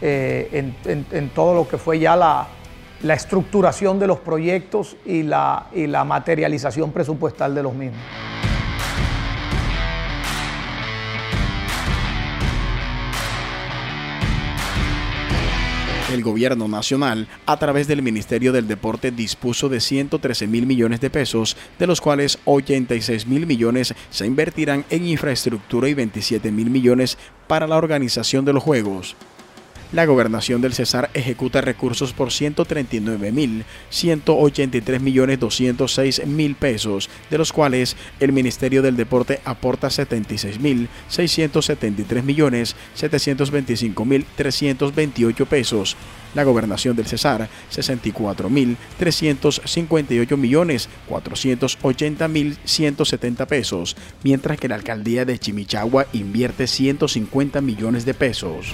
eh, 0.00 0.72
en, 0.84 1.28
todo 1.30 1.54
lo 1.54 1.68
que 1.68 1.78
fue 1.78 1.98
ya 1.98 2.14
la, 2.16 2.46
estructuración 3.02 3.98
de 3.98 4.06
los 4.06 4.18
proyectos 4.20 4.96
y 5.04 5.22
la, 5.22 5.66
y 5.74 5.86
la 5.86 6.04
materialización 6.04 6.92
presupuestal 6.92 7.54
de 7.54 7.62
los 7.62 7.74
mismos. 7.74 8.00
El 16.10 16.24
gobierno 16.24 16.66
nacional, 16.66 17.28
a 17.46 17.56
través 17.56 17.86
del 17.86 18.02
Ministerio 18.02 18.52
del 18.52 18.66
Deporte, 18.66 19.12
dispuso 19.12 19.68
de 19.68 19.78
113 19.78 20.48
mil 20.48 20.66
millones 20.66 21.00
de 21.00 21.08
pesos, 21.08 21.56
de 21.78 21.86
los 21.86 22.00
cuales 22.00 22.40
86 22.46 23.28
mil 23.28 23.46
millones 23.46 23.94
se 24.10 24.26
invertirán 24.26 24.84
en 24.90 25.06
infraestructura 25.06 25.88
y 25.88 25.94
27 25.94 26.50
mil 26.50 26.68
millones 26.68 27.16
para 27.46 27.68
la 27.68 27.76
organización 27.76 28.44
de 28.44 28.52
los 28.52 28.64
Juegos. 28.64 29.14
La 29.92 30.06
gobernación 30.06 30.60
del 30.60 30.72
Cesar 30.72 31.10
ejecuta 31.14 31.62
recursos 31.62 32.12
por 32.12 32.28
139.183 32.28 35.00
millones 35.00 35.40
206 35.40 36.28
mil 36.28 36.54
pesos, 36.54 37.10
de 37.28 37.38
los 37.38 37.52
cuales 37.52 37.96
el 38.20 38.32
Ministerio 38.32 38.82
del 38.82 38.96
Deporte 38.96 39.40
aporta 39.44 39.88
76.673 39.88 42.22
millones 42.22 42.76
725 42.94 44.04
mil 44.04 44.24
328 44.36 45.46
pesos. 45.46 45.96
La 46.36 46.44
gobernación 46.44 46.94
del 46.94 47.06
Cesar 47.06 47.48
64.358 47.72 50.36
millones 50.36 50.88
480 51.08 52.28
mil 52.28 52.56
170 52.64 53.46
pesos, 53.46 53.96
mientras 54.22 54.56
que 54.56 54.68
la 54.68 54.76
alcaldía 54.76 55.24
de 55.24 55.40
Chimichagua 55.40 56.06
invierte 56.12 56.68
150 56.68 57.60
millones 57.60 58.04
de 58.04 58.14
pesos. 58.14 58.72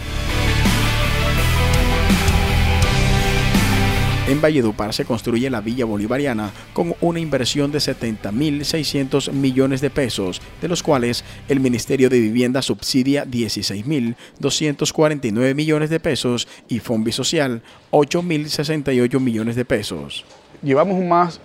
En 4.28 4.40
Valledupar 4.40 4.92
se 4.92 5.04
construye 5.04 5.49
la 5.50 5.61
Villa 5.61 5.85
Bolivariana 5.85 6.50
con 6.73 6.97
una 7.00 7.21
inversión 7.21 7.71
de 7.71 7.78
70.600 7.78 9.30
millones 9.30 9.80
de 9.80 9.88
pesos, 9.88 10.42
de 10.61 10.66
los 10.66 10.83
cuales 10.83 11.23
el 11.49 11.61
Ministerio 11.61 12.09
de 12.09 12.18
Vivienda 12.18 12.61
subsidia 12.61 13.25
16.249 13.25 15.54
millones 15.54 15.90
de 15.90 16.00
pesos 16.00 16.49
y 16.68 16.80
Fombi 16.80 17.12
Social 17.12 17.62
8.068 17.92 19.21
millones 19.21 19.54
de 19.54 19.64
pesos. 19.64 20.25
Llevamos 20.61 21.04
más 21.04 21.40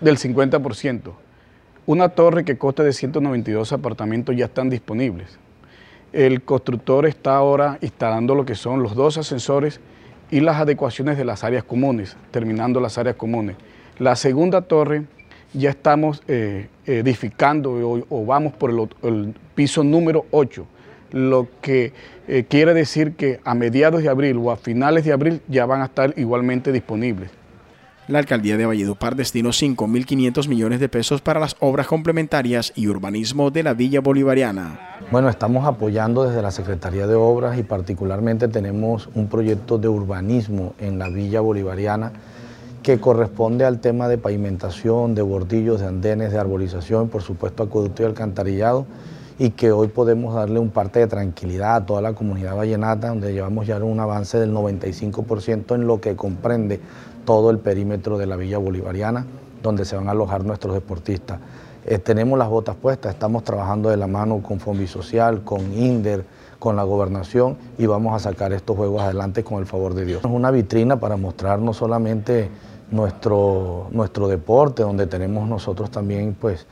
del 0.00 0.18
50%. 0.18 1.12
Una 1.86 2.08
torre 2.08 2.44
que 2.44 2.58
consta 2.58 2.82
de 2.82 2.92
192 2.92 3.72
apartamentos 3.72 4.34
ya 4.34 4.46
están 4.46 4.68
disponibles. 4.68 5.38
El 6.12 6.42
constructor 6.42 7.06
está 7.06 7.36
ahora 7.36 7.78
instalando 7.82 8.34
lo 8.34 8.44
que 8.44 8.56
son 8.56 8.82
los 8.82 8.96
dos 8.96 9.16
ascensores 9.16 9.78
y 10.30 10.40
las 10.40 10.56
adecuaciones 10.60 11.18
de 11.18 11.24
las 11.24 11.44
áreas 11.44 11.64
comunes, 11.64 12.16
terminando 12.30 12.80
las 12.80 12.98
áreas 12.98 13.16
comunes. 13.16 13.56
La 13.98 14.16
segunda 14.16 14.62
torre 14.62 15.04
ya 15.52 15.70
estamos 15.70 16.22
eh, 16.28 16.68
edificando 16.86 18.04
o, 18.08 18.24
vamos 18.24 18.52
por 18.54 18.70
el, 19.02 19.34
piso 19.54 19.82
número 19.82 20.26
8, 20.30 20.66
lo 21.12 21.48
que 21.60 21.92
eh, 22.28 22.44
quiere 22.48 22.72
decir 22.72 23.12
que 23.12 23.40
a 23.44 23.54
mediados 23.54 24.02
de 24.02 24.08
abril 24.08 24.38
o 24.38 24.50
a 24.50 24.56
finales 24.56 25.04
de 25.04 25.12
abril 25.12 25.42
ya 25.48 25.66
van 25.66 25.82
a 25.82 25.86
estar 25.86 26.14
igualmente 26.16 26.72
disponibles. 26.72 27.30
La 28.10 28.18
alcaldía 28.18 28.56
de 28.56 28.66
Valledupar 28.66 29.14
destinó 29.14 29.50
5.500 29.50 30.48
millones 30.48 30.80
de 30.80 30.88
pesos 30.88 31.20
para 31.20 31.38
las 31.38 31.54
obras 31.60 31.86
complementarias 31.86 32.72
y 32.74 32.88
urbanismo 32.88 33.52
de 33.52 33.62
la 33.62 33.72
Villa 33.72 34.00
Bolivariana. 34.00 34.80
Bueno, 35.12 35.28
estamos 35.28 35.64
apoyando 35.64 36.24
desde 36.24 36.42
la 36.42 36.50
Secretaría 36.50 37.06
de 37.06 37.14
Obras 37.14 37.56
y 37.56 37.62
particularmente 37.62 38.48
tenemos 38.48 39.08
un 39.14 39.28
proyecto 39.28 39.78
de 39.78 39.86
urbanismo 39.86 40.74
en 40.80 40.98
la 40.98 41.08
Villa 41.08 41.40
Bolivariana 41.40 42.10
que 42.82 42.98
corresponde 42.98 43.64
al 43.64 43.78
tema 43.78 44.08
de 44.08 44.18
pavimentación, 44.18 45.14
de 45.14 45.22
bordillos, 45.22 45.78
de 45.78 45.86
andenes, 45.86 46.32
de 46.32 46.38
arbolización, 46.40 47.10
por 47.10 47.22
supuesto 47.22 47.62
acueducto 47.62 48.02
y 48.02 48.06
alcantarillado 48.06 48.86
y 49.40 49.52
que 49.52 49.72
hoy 49.72 49.88
podemos 49.88 50.34
darle 50.34 50.58
un 50.58 50.68
parte 50.68 50.98
de 50.98 51.06
tranquilidad 51.06 51.76
a 51.76 51.86
toda 51.86 52.02
la 52.02 52.12
comunidad 52.12 52.54
vallenata, 52.54 53.08
donde 53.08 53.32
llevamos 53.32 53.66
ya 53.66 53.82
un 53.82 53.98
avance 53.98 54.38
del 54.38 54.52
95% 54.52 55.74
en 55.74 55.86
lo 55.86 55.98
que 55.98 56.14
comprende 56.14 56.78
todo 57.24 57.48
el 57.48 57.58
perímetro 57.58 58.18
de 58.18 58.26
la 58.26 58.36
Villa 58.36 58.58
Bolivariana, 58.58 59.24
donde 59.62 59.86
se 59.86 59.96
van 59.96 60.08
a 60.08 60.10
alojar 60.10 60.44
nuestros 60.44 60.74
deportistas. 60.74 61.40
Eh, 61.86 61.98
tenemos 61.98 62.38
las 62.38 62.50
botas 62.50 62.76
puestas, 62.76 63.14
estamos 63.14 63.42
trabajando 63.42 63.88
de 63.88 63.96
la 63.96 64.06
mano 64.06 64.42
con 64.42 64.60
Fombi 64.60 64.86
Social, 64.86 65.42
con 65.42 65.72
INDER, 65.72 66.26
con 66.58 66.76
la 66.76 66.82
gobernación 66.82 67.56
y 67.78 67.86
vamos 67.86 68.14
a 68.14 68.18
sacar 68.18 68.52
estos 68.52 68.76
juegos 68.76 69.00
adelante 69.00 69.42
con 69.42 69.58
el 69.60 69.64
favor 69.64 69.94
de 69.94 70.04
Dios. 70.04 70.22
Es 70.22 70.30
una 70.30 70.50
vitrina 70.50 71.00
para 71.00 71.16
mostrar 71.16 71.60
no 71.60 71.72
solamente 71.72 72.50
nuestro, 72.90 73.86
nuestro 73.90 74.28
deporte, 74.28 74.82
donde 74.82 75.06
tenemos 75.06 75.48
nosotros 75.48 75.90
también 75.90 76.36
pues 76.38 76.66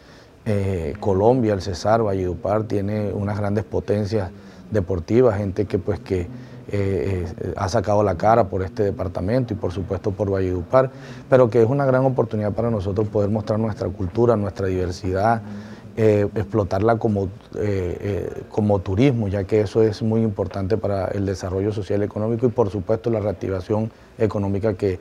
eh, 0.51 0.95
Colombia, 0.99 1.53
el 1.53 1.61
Cesar, 1.61 2.03
Valledupar, 2.03 2.65
tiene 2.65 3.13
unas 3.13 3.39
grandes 3.39 3.65
potencias 3.65 4.31
deportivas, 4.71 5.37
gente 5.37 5.67
que 5.67 5.79
pues 5.79 6.01
que 6.01 6.21
eh, 6.21 6.27
eh, 6.71 7.53
ha 7.55 7.69
sacado 7.69 8.03
la 8.03 8.15
cara 8.17 8.45
por 8.45 8.63
este 8.63 8.83
departamento 8.83 9.53
y 9.53 9.57
por 9.57 9.73
supuesto 9.73 10.11
por 10.11 10.31
Valledupar, 10.31 10.91
pero 11.29 11.51
que 11.51 11.63
es 11.63 11.69
una 11.69 11.85
gran 11.85 12.07
oportunidad 12.07 12.53
para 12.53 12.71
nosotros 12.71 13.09
poder 13.09 13.29
mostrar 13.29 13.59
nuestra 13.59 13.89
cultura, 13.91 14.37
nuestra 14.37 14.69
diversidad, 14.69 15.43
eh, 15.99 16.29
explotarla 16.35 16.97
como, 16.97 17.29
como 18.51 18.79
turismo, 18.79 19.29
ya 19.29 19.45
que 19.45 19.61
eso 19.61 19.83
es 19.83 20.01
muy 20.01 20.23
importante 20.23 20.79
para 20.79 21.09
el 21.09 21.27
desarrollo 21.27 21.73
social 21.73 22.01
y 22.01 22.05
económico 22.05 22.47
y 22.47 22.51
por 22.51 22.71
supuesto 22.71 23.11
la 23.11 23.21
reactivación 23.21 23.91
económica 24.17 24.75
que 24.75 24.99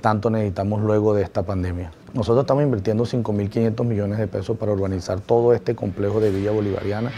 tanto 0.00 0.30
necesitamos 0.30 0.80
luego 0.80 1.12
de 1.14 1.22
esta 1.22 1.42
pandemia. 1.42 1.92
Nosotros 2.14 2.44
estamos 2.44 2.62
invirtiendo 2.62 3.04
5.500 3.04 3.84
millones 3.84 4.18
de 4.18 4.26
pesos 4.26 4.56
para 4.56 4.72
urbanizar 4.72 5.20
todo 5.20 5.52
este 5.52 5.74
complejo 5.74 6.20
de 6.20 6.30
Villa 6.30 6.52
Bolivariana. 6.52 7.12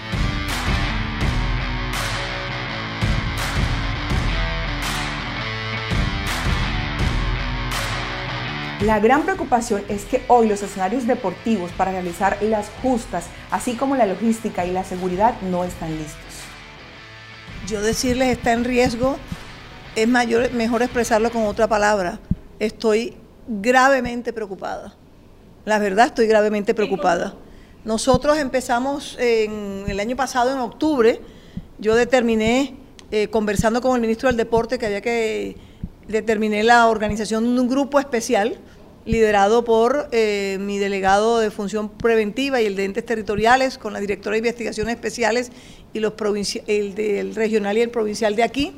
La 8.82 8.99
gran 8.99 9.25
preocupación 9.25 9.82
es 9.90 10.06
que 10.06 10.22
hoy 10.28 10.49
los 10.49 10.62
escenarios 10.62 11.06
deportivos 11.06 11.70
para 11.72 11.90
realizar 11.90 12.38
las 12.40 12.70
justas, 12.80 13.26
así 13.50 13.75
como 13.75 13.94
la 13.94 14.06
logística 14.06 14.64
y 14.64 14.70
la 14.70 14.84
seguridad, 14.84 15.38
no 15.42 15.64
están 15.64 15.90
listos. 15.99 16.16
Yo 17.66 17.82
decirles 17.82 18.28
está 18.28 18.52
en 18.52 18.64
riesgo 18.64 19.18
es 19.96 20.08
mayor, 20.08 20.50
mejor 20.52 20.80
expresarlo 20.80 21.30
con 21.30 21.44
otra 21.44 21.68
palabra. 21.68 22.20
Estoy 22.58 23.18
gravemente 23.46 24.32
preocupada. 24.32 24.94
La 25.66 25.78
verdad, 25.78 26.06
estoy 26.06 26.26
gravemente 26.26 26.72
preocupada. 26.72 27.34
Nosotros 27.84 28.38
empezamos 28.38 29.14
en 29.18 29.84
el 29.88 30.00
año 30.00 30.16
pasado, 30.16 30.52
en 30.52 30.58
octubre, 30.58 31.20
yo 31.78 31.94
determiné, 31.94 32.76
eh, 33.10 33.28
conversando 33.28 33.82
con 33.82 33.94
el 33.94 34.00
ministro 34.00 34.28
del 34.28 34.38
Deporte, 34.38 34.78
que 34.78 34.87
había 34.87 35.02
que 35.02 35.58
determiné 36.08 36.62
la 36.62 36.88
organización 36.88 37.54
de 37.54 37.60
un 37.60 37.68
grupo 37.68 38.00
especial 38.00 38.58
liderado 39.04 39.64
por 39.64 40.09
eh, 40.12 40.59
mi 40.61 40.78
delegado 40.78 41.38
de 41.38 41.50
función 41.50 41.88
preventiva 41.88 42.61
y 42.61 42.66
el 42.66 42.76
de 42.76 42.85
entes 42.85 43.07
territoriales, 43.07 43.78
con 43.78 43.92
la 43.92 44.00
directora 44.00 44.35
de 44.35 44.38
investigaciones 44.38 44.95
especiales 44.95 45.50
y 45.92 46.00
los 46.00 46.12
el 46.66 47.35
regional 47.35 47.78
y 47.78 47.80
el 47.80 47.90
provincial 47.90 48.37
de 48.37 48.42
aquí. 48.42 48.73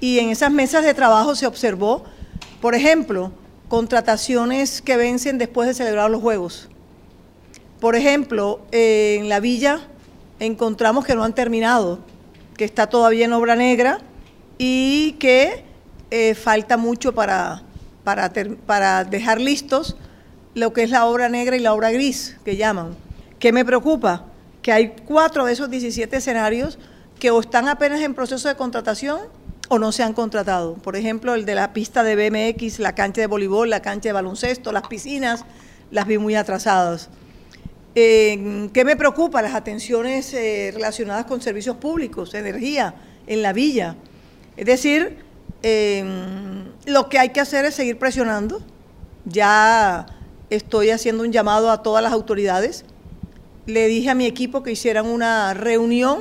Y 0.00 0.18
en 0.18 0.30
esas 0.30 0.50
mesas 0.50 0.84
de 0.84 0.94
trabajo 0.94 1.34
se 1.34 1.46
observó, 1.46 2.04
por 2.60 2.74
ejemplo, 2.74 3.32
contrataciones 3.68 4.82
que 4.82 4.96
vencen 4.96 5.38
después 5.38 5.68
de 5.68 5.74
celebrar 5.74 6.10
los 6.10 6.20
Juegos. 6.20 6.68
Por 7.80 7.96
ejemplo, 7.96 8.60
en 8.72 9.28
la 9.28 9.40
villa 9.40 9.88
encontramos 10.38 11.04
que 11.04 11.14
no 11.14 11.24
han 11.24 11.34
terminado, 11.34 12.00
que 12.56 12.64
está 12.64 12.88
todavía 12.88 13.24
en 13.24 13.32
obra 13.32 13.56
negra 13.56 14.00
y 14.58 15.12
que 15.12 15.64
eh, 16.10 16.34
falta 16.34 16.76
mucho 16.76 17.14
para, 17.14 17.62
para, 18.06 18.32
para 18.66 19.02
dejar 19.02 19.40
listos 19.40 19.96
lo 20.54 20.72
que 20.72 20.84
es 20.84 20.90
la 20.90 21.06
obra 21.06 21.28
negra 21.28 21.56
y 21.56 21.58
la 21.58 21.74
obra 21.74 21.90
gris, 21.90 22.36
que 22.44 22.56
llaman. 22.56 22.94
¿Qué 23.40 23.50
me 23.50 23.64
preocupa? 23.64 24.26
Que 24.62 24.70
hay 24.70 24.94
cuatro 25.04 25.44
de 25.44 25.52
esos 25.52 25.68
17 25.68 26.16
escenarios 26.16 26.78
que 27.18 27.32
o 27.32 27.40
están 27.40 27.66
apenas 27.66 28.00
en 28.02 28.14
proceso 28.14 28.46
de 28.46 28.54
contratación 28.54 29.22
o 29.68 29.80
no 29.80 29.90
se 29.90 30.04
han 30.04 30.12
contratado. 30.12 30.74
Por 30.74 30.94
ejemplo, 30.94 31.34
el 31.34 31.44
de 31.46 31.56
la 31.56 31.72
pista 31.72 32.04
de 32.04 32.14
BMX, 32.14 32.78
la 32.78 32.94
cancha 32.94 33.22
de 33.22 33.26
voleibol, 33.26 33.68
la 33.68 33.82
cancha 33.82 34.10
de 34.10 34.12
baloncesto, 34.12 34.70
las 34.70 34.86
piscinas, 34.86 35.44
las 35.90 36.06
vi 36.06 36.18
muy 36.18 36.36
atrasadas. 36.36 37.08
¿Qué 37.92 38.82
me 38.86 38.94
preocupa? 38.94 39.42
Las 39.42 39.56
atenciones 39.56 40.32
eh, 40.32 40.70
relacionadas 40.72 41.24
con 41.24 41.40
servicios 41.40 41.78
públicos, 41.78 42.34
energía 42.34 42.94
en 43.26 43.42
la 43.42 43.52
villa. 43.52 43.96
Es 44.56 44.66
decir, 44.66 45.25
Em, 45.68 46.66
lo 46.86 47.08
que 47.08 47.18
hay 47.18 47.30
que 47.30 47.40
hacer 47.40 47.64
es 47.64 47.74
seguir 47.74 47.98
presionando. 47.98 48.60
Ya 49.24 50.06
estoy 50.48 50.90
haciendo 50.90 51.24
un 51.24 51.32
llamado 51.32 51.72
a 51.72 51.82
todas 51.82 52.04
las 52.04 52.12
autoridades. 52.12 52.84
Le 53.66 53.88
dije 53.88 54.10
a 54.10 54.14
mi 54.14 54.26
equipo 54.26 54.62
que 54.62 54.70
hicieran 54.70 55.06
una 55.06 55.54
reunión 55.54 56.20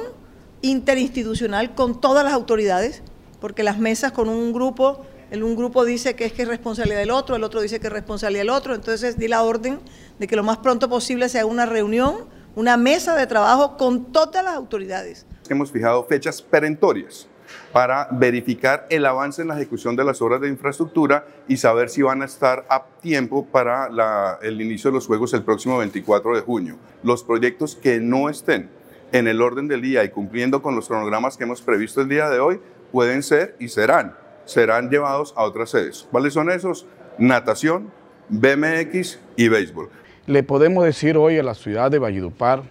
interinstitucional 0.63 1.75
con 1.75 2.01
todas 2.01 2.23
las 2.23 2.33
autoridades, 2.33 3.03
porque 3.39 3.61
las 3.61 3.77
mesas 3.77 4.11
con 4.13 4.29
un 4.29 4.51
grupo, 4.51 5.05
el 5.29 5.43
un 5.43 5.55
grupo 5.55 5.85
dice 5.85 6.15
que 6.15 6.25
es 6.25 6.33
que 6.33 6.41
es 6.41 6.47
responsabilidad 6.47 7.01
del 7.01 7.11
otro, 7.11 7.35
el 7.35 7.43
otro 7.43 7.61
dice 7.61 7.79
que 7.79 7.85
es 7.85 7.93
responsabilidad 7.93 8.41
del 8.41 8.49
otro, 8.49 8.73
entonces 8.73 9.19
di 9.19 9.27
la 9.27 9.43
orden 9.43 9.79
de 10.17 10.25
que 10.25 10.35
lo 10.35 10.41
más 10.41 10.57
pronto 10.57 10.89
posible 10.89 11.29
se 11.29 11.37
haga 11.37 11.45
una 11.45 11.67
reunión, 11.67 12.15
una 12.55 12.77
mesa 12.77 13.15
de 13.15 13.27
trabajo 13.27 13.77
con 13.77 14.11
todas 14.11 14.43
las 14.43 14.55
autoridades. 14.55 15.27
Hemos 15.47 15.71
fijado 15.71 16.03
fechas 16.05 16.41
perentorias 16.41 17.27
para 17.71 18.07
verificar 18.11 18.85
el 18.89 19.05
avance 19.05 19.41
en 19.41 19.49
la 19.49 19.55
ejecución 19.55 19.95
de 19.95 20.03
las 20.03 20.21
obras 20.21 20.41
de 20.41 20.47
infraestructura 20.47 21.25
y 21.47 21.57
saber 21.57 21.89
si 21.89 22.01
van 22.01 22.21
a 22.21 22.25
estar 22.25 22.65
a 22.69 22.85
tiempo 23.01 23.45
para 23.45 23.89
la, 23.89 24.39
el 24.41 24.61
inicio 24.61 24.91
de 24.91 24.95
los 24.95 25.07
Juegos 25.07 25.33
el 25.33 25.43
próximo 25.43 25.77
24 25.77 26.35
de 26.35 26.41
junio. 26.41 26.77
Los 27.03 27.23
proyectos 27.23 27.75
que 27.75 27.99
no 27.99 28.29
estén 28.29 28.69
en 29.11 29.27
el 29.27 29.41
orden 29.41 29.67
del 29.67 29.81
día 29.81 30.03
y 30.03 30.09
cumpliendo 30.09 30.61
con 30.61 30.75
los 30.75 30.87
cronogramas 30.87 31.37
que 31.37 31.43
hemos 31.43 31.61
previsto 31.61 32.01
el 32.01 32.09
día 32.09 32.29
de 32.29 32.39
hoy 32.39 32.59
pueden 32.91 33.23
ser 33.23 33.55
y 33.59 33.67
serán, 33.67 34.15
serán 34.45 34.89
llevados 34.89 35.33
a 35.35 35.43
otras 35.43 35.69
sedes. 35.69 36.07
¿Cuáles 36.11 36.33
son 36.33 36.49
esos? 36.49 36.85
Natación, 37.17 37.91
BMX 38.29 39.19
y 39.35 39.47
béisbol. 39.47 39.89
Le 40.27 40.43
podemos 40.43 40.83
decir 40.83 41.17
hoy 41.17 41.37
a 41.37 41.43
la 41.43 41.53
ciudad 41.53 41.91
de 41.91 41.99
Valledupar 41.99 42.63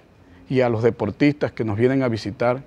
y 0.49 0.61
a 0.61 0.69
los 0.69 0.83
deportistas 0.83 1.53
que 1.53 1.65
nos 1.65 1.79
vienen 1.79 2.03
a 2.03 2.09
visitar 2.09 2.63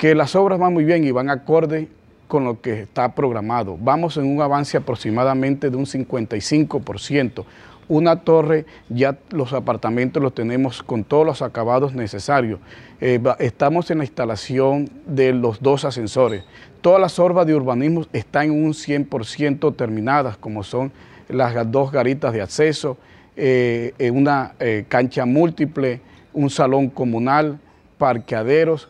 que 0.00 0.14
las 0.14 0.34
obras 0.34 0.58
van 0.58 0.72
muy 0.72 0.84
bien 0.84 1.04
y 1.04 1.10
van 1.10 1.28
acorde 1.28 1.86
con 2.26 2.42
lo 2.42 2.62
que 2.62 2.80
está 2.80 3.14
programado. 3.14 3.76
Vamos 3.78 4.16
en 4.16 4.24
un 4.24 4.40
avance 4.40 4.78
aproximadamente 4.78 5.68
de 5.68 5.76
un 5.76 5.84
55%. 5.84 7.44
Una 7.86 8.16
torre, 8.20 8.64
ya 8.88 9.18
los 9.28 9.52
apartamentos 9.52 10.22
los 10.22 10.34
tenemos 10.34 10.82
con 10.82 11.04
todos 11.04 11.26
los 11.26 11.42
acabados 11.42 11.94
necesarios. 11.94 12.60
Eh, 13.02 13.20
estamos 13.40 13.90
en 13.90 13.98
la 13.98 14.04
instalación 14.04 14.88
de 15.04 15.34
los 15.34 15.60
dos 15.60 15.84
ascensores. 15.84 16.44
Todas 16.80 16.98
las 16.98 17.18
obras 17.18 17.46
de 17.46 17.54
urbanismo 17.54 18.06
están 18.14 18.44
en 18.44 18.64
un 18.64 18.72
100% 18.72 19.76
terminadas, 19.76 20.38
como 20.38 20.62
son 20.64 20.92
las 21.28 21.70
dos 21.70 21.92
garitas 21.92 22.32
de 22.32 22.40
acceso, 22.40 22.96
eh, 23.36 23.92
una 24.14 24.54
eh, 24.60 24.86
cancha 24.88 25.26
múltiple, 25.26 26.00
un 26.32 26.48
salón 26.48 26.88
comunal, 26.88 27.58
parqueaderos. 27.98 28.88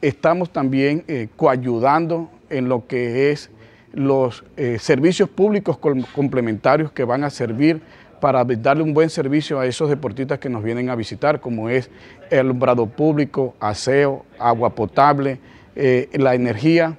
Estamos 0.00 0.50
también 0.50 1.04
eh, 1.08 1.28
coayudando 1.36 2.30
en 2.50 2.68
lo 2.68 2.86
que 2.86 3.30
es 3.30 3.50
los 3.92 4.44
servicios 4.78 5.28
públicos 5.30 5.78
complementarios 5.78 6.92
que 6.92 7.04
van 7.04 7.24
a 7.24 7.30
servir 7.30 7.80
para 8.20 8.44
darle 8.44 8.82
un 8.82 8.92
buen 8.92 9.08
servicio 9.08 9.58
a 9.58 9.66
esos 9.66 9.88
deportistas 9.88 10.38
que 10.38 10.50
nos 10.50 10.62
vienen 10.62 10.90
a 10.90 10.94
visitar, 10.94 11.40
como 11.40 11.70
es 11.70 11.90
el 12.30 12.40
alumbrado 12.40 12.86
público, 12.86 13.54
aseo, 13.60 14.24
agua 14.38 14.74
potable, 14.74 15.40
la 15.74 16.34
energía. 16.34 16.98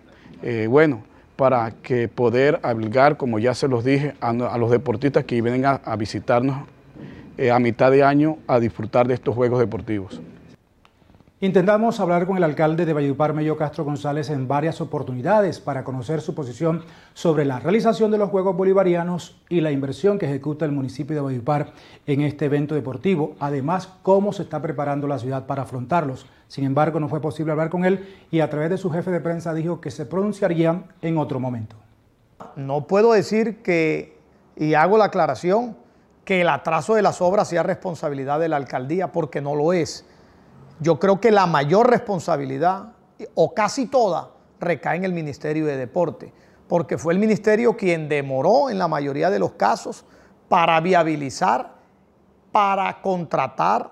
bueno, 0.68 1.03
para 1.39 1.72
que 1.72 2.10
poder 2.10 2.60
abrigar, 2.63 3.15
como 3.15 3.39
ya 3.39 3.53
se 3.53 3.70
los 3.70 3.86
dije, 3.86 4.13
a, 4.20 4.34
los 4.58 4.70
deportistas 4.72 5.24
que 5.24 5.41
vienen 5.41 5.63
a, 5.65 5.96
visitarnos 5.96 6.68
eh, 7.38 7.50
a 7.50 7.60
mitad 7.60 7.91
de 7.91 8.03
año 8.03 8.39
a 8.46 8.60
disfrutar 8.60 9.08
de 9.08 9.13
estos 9.13 9.36
Juegos 9.36 9.60
Deportivos. 9.60 10.20
Intentamos 11.41 12.01
hablar 12.01 12.27
con 12.27 12.36
el 12.36 12.43
alcalde 12.43 12.86
de 12.86 12.91
Valledupar, 12.91 13.34
Mello 13.34 13.55
Castro 13.55 13.86
González, 13.86 14.29
en 14.29 14.50
varias 14.50 14.81
oportunidades 14.81 15.62
para 15.62 15.86
conocer 15.86 16.19
su 16.19 16.36
posición 16.36 16.84
sobre 17.13 17.46
la 17.46 17.62
realización 17.62 18.12
de 18.12 18.17
los 18.17 18.29
Juegos 18.29 18.58
Bolivarianos 18.58 19.39
y 19.48 19.62
la 19.62 19.72
inversión 19.72 20.19
que 20.19 20.25
ejecuta 20.25 20.65
el 20.65 20.74
municipio 20.74 21.15
de 21.15 21.22
Valledupar 21.22 21.72
en 22.08 22.24
este 22.24 22.43
evento 22.43 22.75
deportivo. 22.75 23.38
Además, 23.39 23.88
cómo 24.03 24.34
se 24.34 24.43
está 24.43 24.62
preparando 24.62 25.08
la 25.08 25.17
ciudad 25.17 25.46
para 25.46 25.62
afrontarlos. 25.62 26.25
Sin 26.50 26.65
embargo, 26.65 27.00
no 27.00 27.08
fue 27.08 27.22
posible 27.22 27.53
hablar 27.53 27.69
con 27.69 27.86
él 27.86 28.05
y 28.31 28.41
a 28.41 28.50
través 28.50 28.69
de 28.72 28.77
su 28.77 28.91
jefe 28.91 29.10
de 29.10 29.22
prensa 29.22 29.53
dijo 29.53 29.79
que 29.79 29.91
se 29.91 30.05
pronunciaría 30.05 30.84
en 31.01 31.17
otro 31.17 31.39
momento. 31.39 31.77
No 32.58 32.86
puedo 32.86 33.13
decir 33.13 33.62
que, 33.63 34.17
y 34.58 34.74
hago 34.74 34.98
la 34.98 35.05
aclaración, 35.05 35.77
que 36.25 36.41
el 36.41 36.50
atraso 36.50 36.96
de 36.96 37.01
las 37.01 37.22
obras 37.22 37.48
sea 37.48 37.63
responsabilidad 37.63 38.41
de 38.41 38.50
la 38.50 38.58
alcaldía, 38.58 39.13
porque 39.13 39.39
no 39.39 39.55
lo 39.55 39.72
es 39.72 40.05
yo 40.79 41.00
creo 41.00 41.19
que 41.19 41.31
la 41.31 41.45
mayor 41.45 41.89
responsabilidad, 41.89 42.93
o 43.36 43.53
casi 43.53 43.88
toda, 43.88 44.31
recae 44.59 44.98
en 44.98 45.05
el 45.05 45.13
Ministerio 45.13 45.65
de 45.65 45.77
Deporte, 45.77 46.33
porque 46.67 46.98
fue 46.98 47.13
el 47.13 47.19
ministerio 47.19 47.75
quien 47.75 48.09
demoró 48.09 48.69
en 48.69 48.77
la 48.77 48.88
mayoría 48.88 49.29
de 49.29 49.39
los 49.39 49.53
casos 49.53 50.05
para 50.48 50.79
viabilizar, 50.79 51.74
para 52.51 53.01
contratar 53.01 53.91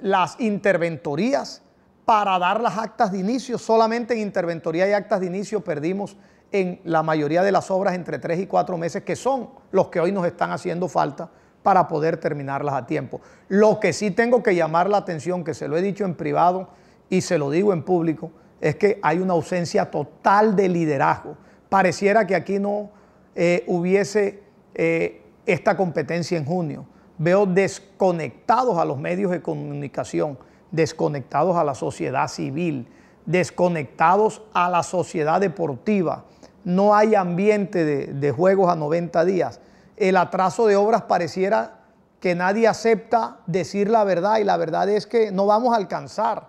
las 0.00 0.38
interventorías, 0.40 1.62
para 2.04 2.38
dar 2.38 2.60
las 2.60 2.78
actas 2.78 3.12
de 3.12 3.18
inicio. 3.18 3.58
Solamente 3.58 4.14
en 4.14 4.20
interventoría 4.20 4.88
y 4.88 4.92
actas 4.92 5.20
de 5.20 5.26
inicio 5.26 5.62
perdimos 5.62 6.16
en 6.50 6.80
la 6.84 7.02
mayoría 7.02 7.42
de 7.42 7.52
las 7.52 7.70
obras 7.70 7.94
entre 7.94 8.18
tres 8.18 8.40
y 8.40 8.46
cuatro 8.46 8.76
meses, 8.76 9.04
que 9.04 9.16
son 9.16 9.50
los 9.70 9.88
que 9.88 10.00
hoy 10.00 10.12
nos 10.12 10.26
están 10.26 10.50
haciendo 10.50 10.88
falta 10.88 11.30
para 11.62 11.88
poder 11.88 12.16
terminarlas 12.16 12.74
a 12.74 12.86
tiempo. 12.86 13.20
Lo 13.48 13.80
que 13.80 13.92
sí 13.92 14.10
tengo 14.10 14.42
que 14.42 14.54
llamar 14.54 14.88
la 14.90 14.98
atención, 14.98 15.44
que 15.44 15.54
se 15.54 15.68
lo 15.68 15.76
he 15.76 15.82
dicho 15.82 16.04
en 16.04 16.14
privado 16.14 16.68
y 17.08 17.20
se 17.20 17.38
lo 17.38 17.50
digo 17.50 17.72
en 17.72 17.82
público, 17.82 18.32
es 18.60 18.76
que 18.76 18.98
hay 19.02 19.18
una 19.18 19.34
ausencia 19.34 19.90
total 19.90 20.56
de 20.56 20.68
liderazgo. 20.68 21.36
Pareciera 21.68 22.26
que 22.26 22.34
aquí 22.34 22.58
no 22.58 22.90
eh, 23.34 23.64
hubiese 23.66 24.42
eh, 24.74 25.22
esta 25.46 25.76
competencia 25.76 26.38
en 26.38 26.44
junio. 26.44 26.86
Veo 27.18 27.46
desconectados 27.46 28.78
a 28.78 28.84
los 28.84 28.98
medios 28.98 29.30
de 29.30 29.42
comunicación, 29.42 30.38
desconectados 30.70 31.56
a 31.56 31.64
la 31.64 31.74
sociedad 31.74 32.28
civil, 32.28 32.88
desconectados 33.26 34.42
a 34.52 34.70
la 34.70 34.82
sociedad 34.82 35.40
deportiva. 35.40 36.24
No 36.64 36.94
hay 36.94 37.14
ambiente 37.14 37.84
de, 37.84 38.06
de 38.06 38.32
juegos 38.32 38.70
a 38.70 38.76
90 38.76 39.24
días 39.24 39.60
el 40.08 40.16
atraso 40.16 40.66
de 40.66 40.74
obras 40.74 41.02
pareciera 41.02 41.78
que 42.18 42.34
nadie 42.34 42.66
acepta 42.66 43.38
decir 43.46 43.88
la 43.88 44.02
verdad 44.02 44.38
y 44.38 44.44
la 44.44 44.56
verdad 44.56 44.88
es 44.88 45.06
que 45.06 45.30
no 45.30 45.46
vamos 45.46 45.72
a 45.72 45.76
alcanzar. 45.76 46.48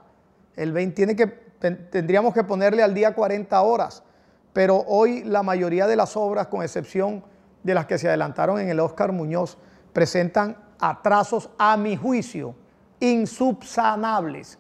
El 0.56 0.72
20 0.72 0.96
tiene 0.96 1.16
que, 1.16 1.28
tendríamos 1.28 2.34
que 2.34 2.44
ponerle 2.44 2.82
al 2.82 2.96
día 2.96 3.14
40 3.14 3.62
horas, 3.62 4.02
pero 4.54 4.84
hoy 4.88 5.24
la 5.24 5.44
mayoría 5.44 5.86
de 5.86 5.96
las 5.96 6.18
obras, 6.18 6.48
con 6.48 6.64
excepción 6.64 7.24
de 7.62 7.76
las 7.76 7.86
que 7.86 8.00
se 8.00 8.08
adelantaron 8.08 8.60
en 8.60 8.70
el 8.70 8.80
Oscar 8.80 9.12
Muñoz, 9.12 9.58
presentan 9.94 10.58
atrasos 10.80 11.52
a 11.60 11.78
mi 11.78 11.96
juicio 11.96 12.56
insubsanables. 13.00 14.58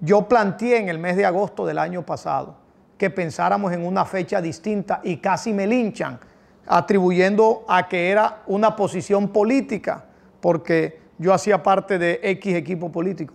Yo 0.00 0.28
planteé 0.28 0.76
en 0.78 0.90
el 0.90 0.98
mes 0.98 1.16
de 1.16 1.24
agosto 1.24 1.64
del 1.64 1.78
año 1.78 2.04
pasado 2.04 2.56
que 2.98 3.08
pensáramos 3.08 3.72
en 3.72 3.86
una 3.86 4.04
fecha 4.04 4.42
distinta 4.42 5.00
y 5.02 5.16
casi 5.16 5.54
me 5.54 5.66
linchan 5.66 6.20
atribuyendo 6.66 7.64
a 7.68 7.88
que 7.88 8.10
era 8.10 8.42
una 8.46 8.76
posición 8.76 9.28
política, 9.28 10.04
porque 10.40 11.00
yo 11.18 11.34
hacía 11.34 11.62
parte 11.62 11.98
de 11.98 12.20
X 12.22 12.54
equipo 12.54 12.90
político. 12.90 13.34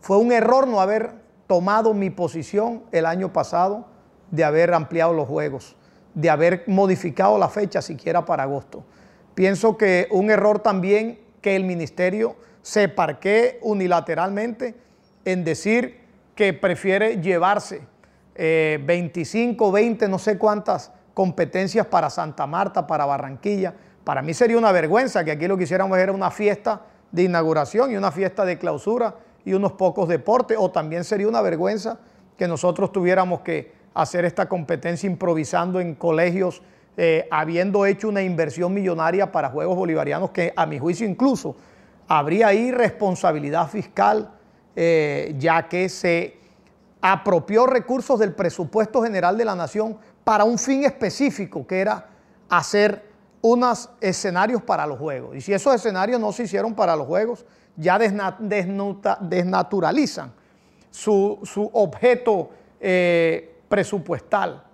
Fue 0.00 0.16
un 0.16 0.32
error 0.32 0.66
no 0.66 0.80
haber 0.80 1.12
tomado 1.46 1.94
mi 1.94 2.10
posición 2.10 2.82
el 2.92 3.06
año 3.06 3.32
pasado 3.32 3.86
de 4.30 4.44
haber 4.44 4.72
ampliado 4.72 5.12
los 5.12 5.28
juegos, 5.28 5.76
de 6.14 6.30
haber 6.30 6.64
modificado 6.66 7.38
la 7.38 7.48
fecha 7.48 7.82
siquiera 7.82 8.24
para 8.24 8.44
agosto. 8.44 8.84
Pienso 9.34 9.76
que 9.76 10.08
un 10.10 10.30
error 10.30 10.60
también 10.60 11.20
que 11.40 11.56
el 11.56 11.64
ministerio 11.64 12.36
se 12.62 12.88
parquee 12.88 13.58
unilateralmente 13.62 14.74
en 15.24 15.44
decir 15.44 16.00
que 16.34 16.52
prefiere 16.52 17.20
llevarse 17.20 17.82
25, 18.34 19.68
eh, 19.68 19.72
20, 19.72 20.08
no 20.08 20.18
sé 20.18 20.38
cuántas 20.38 20.92
competencias 21.20 21.86
para 21.86 22.08
Santa 22.08 22.46
Marta, 22.46 22.86
para 22.86 23.04
Barranquilla. 23.04 23.74
Para 24.04 24.22
mí 24.22 24.32
sería 24.32 24.56
una 24.56 24.72
vergüenza 24.72 25.22
que 25.22 25.32
aquí 25.32 25.46
lo 25.46 25.58
que 25.58 25.64
hiciéramos 25.64 25.98
era 25.98 26.12
una 26.12 26.30
fiesta 26.30 26.80
de 27.12 27.24
inauguración 27.24 27.92
y 27.92 27.96
una 27.96 28.10
fiesta 28.10 28.46
de 28.46 28.56
clausura 28.56 29.16
y 29.44 29.52
unos 29.52 29.72
pocos 29.72 30.08
deportes, 30.08 30.56
o 30.58 30.70
también 30.70 31.04
sería 31.04 31.28
una 31.28 31.42
vergüenza 31.42 31.98
que 32.38 32.48
nosotros 32.48 32.90
tuviéramos 32.90 33.42
que 33.42 33.70
hacer 33.92 34.24
esta 34.24 34.48
competencia 34.48 35.06
improvisando 35.06 35.78
en 35.78 35.94
colegios, 35.94 36.62
eh, 36.96 37.28
habiendo 37.30 37.84
hecho 37.84 38.08
una 38.08 38.22
inversión 38.22 38.72
millonaria 38.72 39.30
para 39.30 39.50
Juegos 39.50 39.76
Bolivarianos, 39.76 40.30
que 40.30 40.54
a 40.56 40.64
mi 40.64 40.78
juicio 40.78 41.06
incluso 41.06 41.54
habría 42.08 42.46
ahí 42.46 42.70
responsabilidad 42.70 43.68
fiscal, 43.68 44.30
eh, 44.74 45.34
ya 45.36 45.68
que 45.68 45.90
se 45.90 46.38
apropió 47.02 47.66
recursos 47.66 48.18
del 48.18 48.32
presupuesto 48.32 49.02
general 49.02 49.36
de 49.36 49.44
la 49.44 49.54
nación 49.54 49.98
para 50.24 50.44
un 50.44 50.58
fin 50.58 50.84
específico, 50.84 51.66
que 51.66 51.80
era 51.80 52.06
hacer 52.48 53.10
unos 53.42 53.90
escenarios 54.00 54.62
para 54.62 54.86
los 54.86 54.98
juegos. 54.98 55.36
Y 55.36 55.40
si 55.40 55.52
esos 55.52 55.74
escenarios 55.74 56.20
no 56.20 56.32
se 56.32 56.44
hicieron 56.44 56.74
para 56.74 56.96
los 56.96 57.06
juegos, 57.06 57.44
ya 57.76 57.98
desnaturalizan 57.98 60.32
su, 60.90 61.70
objeto 61.72 62.50
eh, 62.80 63.56
presupuestal. 63.68 64.64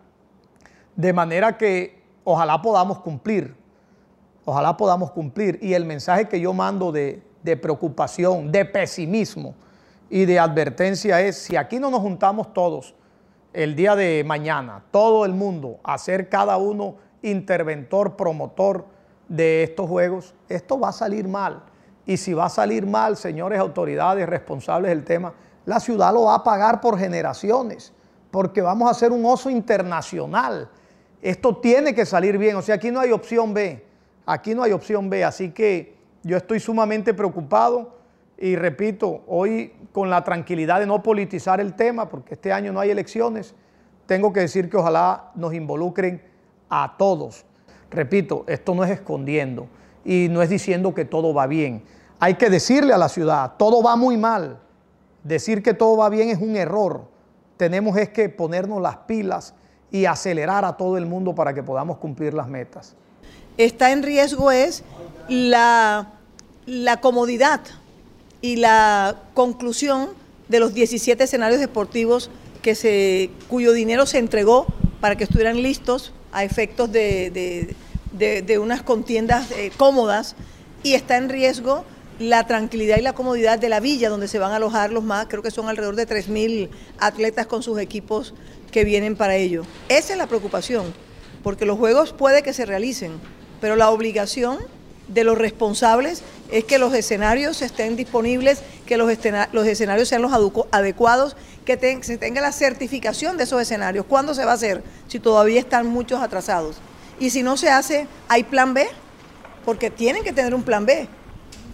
De 0.95 1.13
manera 1.13 1.57
que 1.57 2.03
ojalá 2.25 2.61
podamos 2.61 3.01
cumplir, 3.01 3.55
ojalá 4.45 4.77
podamos 4.77 5.13
cumplir. 5.13 5.59
Y 5.63 5.75
el 5.75 5.85
mensaje 5.85 6.27
que 6.27 6.41
yo 6.41 6.53
mando 6.53 6.91
de, 6.91 7.23
de 7.43 7.57
preocupación, 7.57 8.51
de 8.51 8.65
pesimismo 8.65 9.55
y 10.11 10.25
de 10.25 10.39
advertencia 10.39 11.21
es, 11.21 11.37
si 11.37 11.57
aquí 11.57 11.79
no 11.79 11.91
nos 11.91 12.01
juntamos 12.01 12.53
todos, 12.53 12.95
el 13.57 13.75
día 13.75 13.97
de 13.97 14.23
mañana, 14.23 14.85
todo 14.91 15.25
el 15.25 15.33
mundo, 15.33 15.81
a 15.83 15.97
ser 15.97 16.29
cada 16.29 16.59
uno 16.59 16.97
interventor, 17.23 18.15
promotor 18.15 18.85
de 19.29 19.63
estos 19.63 19.89
juegos, 19.89 20.35
esto 20.51 20.79
va 20.79 20.91
a 20.91 20.93
salir 20.93 21.27
mal. 21.27 21.63
Y 22.05 22.19
si 22.19 22.35
va 22.35 22.45
a 22.45 22.49
salir 22.51 22.87
mal, 22.87 23.17
señores 23.17 23.59
autoridades 23.59 24.29
responsables 24.29 24.91
del 24.91 25.05
tema, 25.05 25.33
la 25.65 25.81
ciudad 25.81 26.13
lo 26.13 26.25
va 26.25 26.35
a 26.35 26.45
pagar 26.45 26.83
por 26.83 26.99
generaciones, 26.99 27.95
porque 28.31 28.61
vamos 28.61 28.89
a 28.89 28.91
hacer 28.91 29.11
un 29.11 29.25
oso 29.25 29.49
internacional. 29.49 30.69
Esto 31.23 31.57
tiene 31.57 31.95
que 31.95 32.05
salir 32.05 32.37
bien, 32.37 32.57
o 32.57 32.63
sea, 32.63 32.75
aquí 32.75 32.91
no 32.91 33.01
hay 33.01 33.11
opción 33.11 33.55
B, 33.55 33.83
aquí 34.27 34.55
no 34.55 34.65
hay 34.65 34.73
opción 34.73 35.09
B, 35.09 35.25
así 35.25 35.51
que 35.53 35.97
yo 36.23 36.37
estoy 36.37 36.61
sumamente 36.61 37.15
preocupado 37.15 37.95
y 38.39 38.57
repito, 38.57 39.23
hoy 39.27 39.73
con 39.93 40.11
la 40.11 40.23
tranquilidad 40.23 40.81
de 40.81 40.87
no 40.87 41.03
politizar 41.03 41.61
el 41.61 41.75
tema, 41.75 42.09
porque 42.09 42.35
este 42.35 42.53
año 42.53 42.73
no 42.73 42.81
hay 42.81 42.91
elecciones, 42.91 43.55
tengo 44.07 44.33
que 44.33 44.41
decir 44.41 44.69
que 44.69 44.77
ojalá 44.77 45.31
nos 45.35 45.55
involucren 45.55 46.23
a 46.69 46.97
todos. 46.99 47.45
Repito, 47.91 48.45
esto 48.47 48.75
no 48.75 48.85
es 48.85 48.91
escondiendo 48.91 49.69
y 50.05 50.29
no 50.31 50.43
es 50.43 50.51
diciendo 50.51 50.95
que 50.95 51.05
todo 51.05 51.33
va 51.33 51.47
bien. 51.47 51.83
Hay 52.21 52.35
que 52.35 52.51
decirle 52.51 52.93
a 52.93 52.99
la 52.99 53.09
ciudad, 53.09 53.55
todo 53.57 53.83
va 53.83 53.97
muy 53.97 54.17
mal. 54.17 54.59
Decir 55.25 55.63
que 55.63 55.75
todo 55.75 55.97
va 55.97 56.09
bien 56.09 56.29
es 56.29 56.39
un 56.39 56.57
error. 56.57 57.09
Tenemos 57.57 57.97
es 57.97 58.11
que 58.11 58.29
ponernos 58.29 58.81
las 58.83 58.99
pilas 58.99 59.55
y 59.91 60.05
acelerar 60.05 60.65
a 60.65 60.77
todo 60.77 60.99
el 60.99 61.07
mundo 61.07 61.35
para 61.35 61.55
que 61.55 61.63
podamos 61.63 61.97
cumplir 61.99 62.35
las 62.35 62.49
metas. 62.49 62.95
Está 63.57 63.93
en 63.93 64.03
riesgo 64.03 64.51
es 64.51 64.85
la, 65.29 66.13
la 66.67 67.01
comodidad 67.01 67.61
y 68.47 68.55
la 68.55 69.17
conclusión 69.35 70.11
de 70.47 70.61
los 70.61 70.73
17 70.73 71.25
escenarios 71.25 71.59
deportivos 71.59 72.31
que 72.63 72.77
se, 72.77 73.31
cuyo 73.49 73.73
dinero 73.73 74.07
se 74.07 74.19
entregó 74.19 74.67
para 75.01 75.17
que 75.17 75.25
estuvieran 75.25 75.61
listos 75.63 76.13
a 76.31 76.45
efectos 76.45 76.93
de, 76.93 77.75
unas 78.61 78.83
contiendas 78.83 79.51
eh, 79.51 79.73
cómodas 79.77 80.37
y 80.85 80.95
está 80.95 81.17
en 81.17 81.29
riesgo 81.29 81.85
la 82.21 82.47
tranquilidad 82.47 82.99
y 82.99 83.03
la 83.03 83.15
comodidad 83.15 83.59
de 83.59 83.69
la 83.69 83.81
villa 83.81 84.11
donde 84.11 84.29
se 84.29 84.39
van 84.39 84.53
a 84.53 84.57
alojar 84.57 84.93
los 84.93 85.03
más, 85.03 85.27
creo 85.27 85.43
que 85.43 85.51
son 85.51 85.69
alrededor 85.69 85.97
de 85.97 86.07
3.000 86.07 86.69
atletas 86.99 87.49
con 87.49 87.65
sus 87.65 87.81
equipos 87.81 88.33
que 88.71 88.85
vienen 88.85 89.17
para 89.17 89.35
ello. 89.35 89.65
Esa 89.89 90.13
es 90.13 90.19
la 90.19 90.29
preocupación, 90.29 90.95
porque 91.43 91.67
los 91.67 91.79
juegos 91.79 92.13
puede 92.13 92.45
que 92.45 92.53
se 92.53 92.65
realicen, 92.65 93.11
pero 93.61 93.75
la 93.75 93.91
obligación 93.91 94.59
de 95.09 95.25
los 95.25 95.39
responsables 95.39 96.23
es 96.51 96.65
que 96.65 96.79
los 96.79 96.95
escenarios 96.95 97.63
estén 97.63 97.97
disponibles, 97.97 98.61
que 98.87 98.97
los, 98.97 99.11
los 99.53 99.67
escenarios 99.67 100.09
sean 100.09 100.23
los 100.23 100.33
adecuados, 100.71 101.37
que 101.65 101.99
se 102.03 102.19
tenga 102.19 102.41
la 102.41 102.53
certificación 102.53 103.37
de 103.37 103.45
esos 103.45 103.61
escenarios. 103.61 104.07
¿Cuándo 104.07 104.35
se 104.35 104.45
va 104.45 104.53
a 104.53 104.55
hacer? 104.55 104.83
Si 105.09 105.19
todavía 105.19 105.61
están 105.61 105.87
muchos 105.87 106.23
atrasados. 106.23 106.77
Y 107.19 107.31
si 107.31 107.43
no 107.43 107.57
se 107.57 107.71
hace, 107.71 108.07
¿hay 108.29 108.45
plan 108.45 108.75
B? 108.75 108.87
Porque 109.65 109.91
tienen 109.91 110.23
que 110.23 110.33
tener 110.33 110.55
un 110.55 110.63
plan 110.63 110.87
B. 110.87 111.09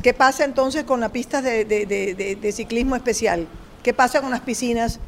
¿Qué 0.02 0.14
pasa 0.14 0.44
entonces 0.44 0.84
con 0.84 1.00
las 1.00 1.10
pistas 1.10 1.44
de, 1.44 2.52
ciclismo 2.54 2.96
especial? 2.96 3.46
¿Qué 3.82 3.92
pasa 3.92 4.20
con 4.20 4.30
las 4.30 4.40
piscinas? 4.40 4.98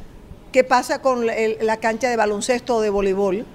¿Qué 0.52 0.62
pasa 0.62 1.00
con 1.00 1.26
la 1.26 1.76
cancha 1.78 2.08
de 2.08 2.16
baloncesto 2.16 2.76
o 2.76 2.80
de 2.80 2.90
voleibol? 2.90 3.46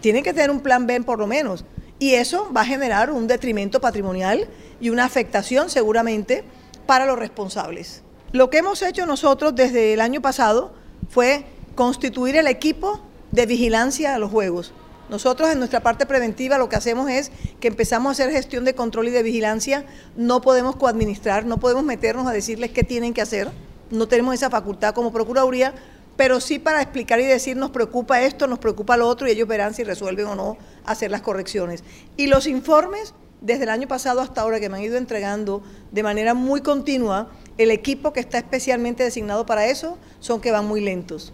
Tienen 0.00 0.24
que 0.24 0.32
tener 0.32 0.50
un 0.50 0.60
plan 0.60 0.86
B 0.86 1.00
por 1.02 1.18
lo 1.18 1.26
menos. 1.26 1.64
Y 1.98 2.14
eso 2.14 2.50
va 2.56 2.62
a 2.62 2.66
generar 2.66 3.10
un 3.10 3.26
detrimento 3.26 3.80
patrimonial 3.80 4.48
y 4.80 4.90
una 4.90 5.04
afectación 5.04 5.68
seguramente 5.70 6.44
para 6.86 7.06
los 7.06 7.18
responsables. 7.18 8.02
Lo 8.32 8.50
que 8.50 8.58
hemos 8.58 8.82
hecho 8.82 9.06
nosotros 9.06 9.54
desde 9.54 9.94
el 9.94 10.00
año 10.00 10.20
pasado 10.20 10.72
fue 11.08 11.44
constituir 11.74 12.36
el 12.36 12.46
equipo 12.46 13.00
de 13.32 13.46
vigilancia 13.46 14.14
a 14.14 14.18
los 14.18 14.30
juegos. 14.30 14.72
Nosotros 15.08 15.50
en 15.50 15.58
nuestra 15.58 15.80
parte 15.80 16.04
preventiva 16.04 16.58
lo 16.58 16.68
que 16.68 16.76
hacemos 16.76 17.10
es 17.10 17.32
que 17.60 17.68
empezamos 17.68 18.08
a 18.08 18.12
hacer 18.12 18.30
gestión 18.30 18.64
de 18.64 18.74
control 18.74 19.08
y 19.08 19.10
de 19.10 19.22
vigilancia. 19.22 19.86
No 20.16 20.42
podemos 20.42 20.76
coadministrar, 20.76 21.46
no 21.46 21.58
podemos 21.58 21.82
meternos 21.82 22.26
a 22.26 22.32
decirles 22.32 22.72
qué 22.72 22.84
tienen 22.84 23.14
que 23.14 23.22
hacer. 23.22 23.50
No 23.90 24.06
tenemos 24.06 24.34
esa 24.34 24.50
facultad 24.50 24.94
como 24.94 25.12
Procuraduría, 25.12 25.74
pero 26.18 26.38
sí 26.38 26.58
para 26.58 26.82
explicar 26.82 27.18
y 27.20 27.24
decir 27.24 27.56
nos 27.56 27.70
preocupa 27.70 28.20
esto, 28.20 28.46
nos 28.46 28.58
preocupa 28.58 28.98
lo 28.98 29.08
otro 29.08 29.26
y 29.26 29.30
ellos 29.30 29.48
verán 29.48 29.72
si 29.72 29.82
resuelven 29.82 30.26
o 30.26 30.34
no 30.34 30.58
hacer 30.84 31.10
las 31.10 31.22
correcciones. 31.22 31.82
Y 32.18 32.26
los 32.26 32.46
informes, 32.46 33.14
desde 33.40 33.62
el 33.62 33.70
año 33.70 33.88
pasado 33.88 34.20
hasta 34.20 34.42
ahora, 34.42 34.60
que 34.60 34.68
me 34.68 34.76
han 34.76 34.82
ido 34.82 34.98
entregando 34.98 35.62
de 35.92 36.02
manera 36.02 36.34
muy 36.34 36.60
continua, 36.60 37.30
el 37.56 37.70
equipo 37.70 38.12
que 38.12 38.20
está 38.20 38.36
especialmente 38.36 39.02
designado 39.02 39.46
para 39.46 39.66
eso, 39.66 39.96
son 40.20 40.42
que 40.42 40.52
van 40.52 40.66
muy 40.66 40.82
lentos. 40.82 41.32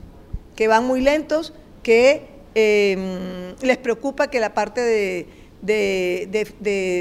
Que 0.54 0.68
van 0.68 0.86
muy 0.86 1.00
lentos, 1.00 1.52
que 1.82 2.32
Em, 2.54 3.56
les 3.62 3.78
preocupa 3.78 4.28
que 4.28 4.38
la 4.38 4.54
parte 4.54 4.80
de, 4.80 5.26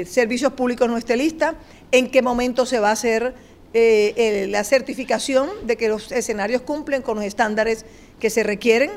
servicios 0.08 0.52
públicos 0.54 0.88
no 0.88 0.96
esté 0.96 1.16
lista, 1.16 1.54
en 1.92 2.10
qué 2.10 2.22
momento 2.22 2.66
se 2.66 2.80
va 2.80 2.88
a 2.88 2.92
hacer 2.92 3.36
eh, 3.74 4.46
la 4.48 4.62
certificación 4.62 5.50
de 5.64 5.76
que 5.76 5.88
los 5.88 6.12
escenarios 6.12 6.62
cumplen 6.62 7.02
con 7.02 7.16
los 7.16 7.24
estándares 7.24 7.84
que 8.20 8.30
se 8.30 8.42
requieren, 8.42 8.90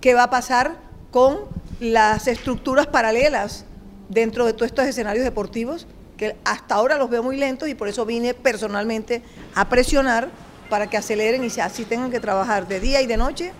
qué 0.00 0.14
va 0.14 0.24
a 0.24 0.30
pasar 0.30 0.78
con 1.10 1.38
las 1.78 2.26
estructuras 2.26 2.86
paralelas 2.88 3.64
dentro 4.08 4.44
de 4.46 4.52
todos 4.52 4.66
estos 4.66 4.86
escenarios 4.86 5.24
deportivos, 5.24 5.86
que 6.16 6.36
hasta 6.44 6.74
ahora 6.74 6.98
los 6.98 7.08
veo 7.08 7.22
muy 7.22 7.36
lentos 7.36 7.68
y 7.68 7.74
por 7.74 7.88
eso 7.88 8.04
vine 8.04 8.34
personalmente 8.34 9.22
a 9.54 9.68
presionar 9.68 10.28
para 10.68 10.88
que 10.88 10.96
aceleren 10.96 11.44
y 11.44 11.60
así 11.60 11.84
tengan 11.84 12.10
que 12.10 12.20
trabajar 12.20 12.68
de 12.68 12.80
día 12.80 13.00
y 13.00 13.06
de 13.06 13.16
noche 13.16 13.52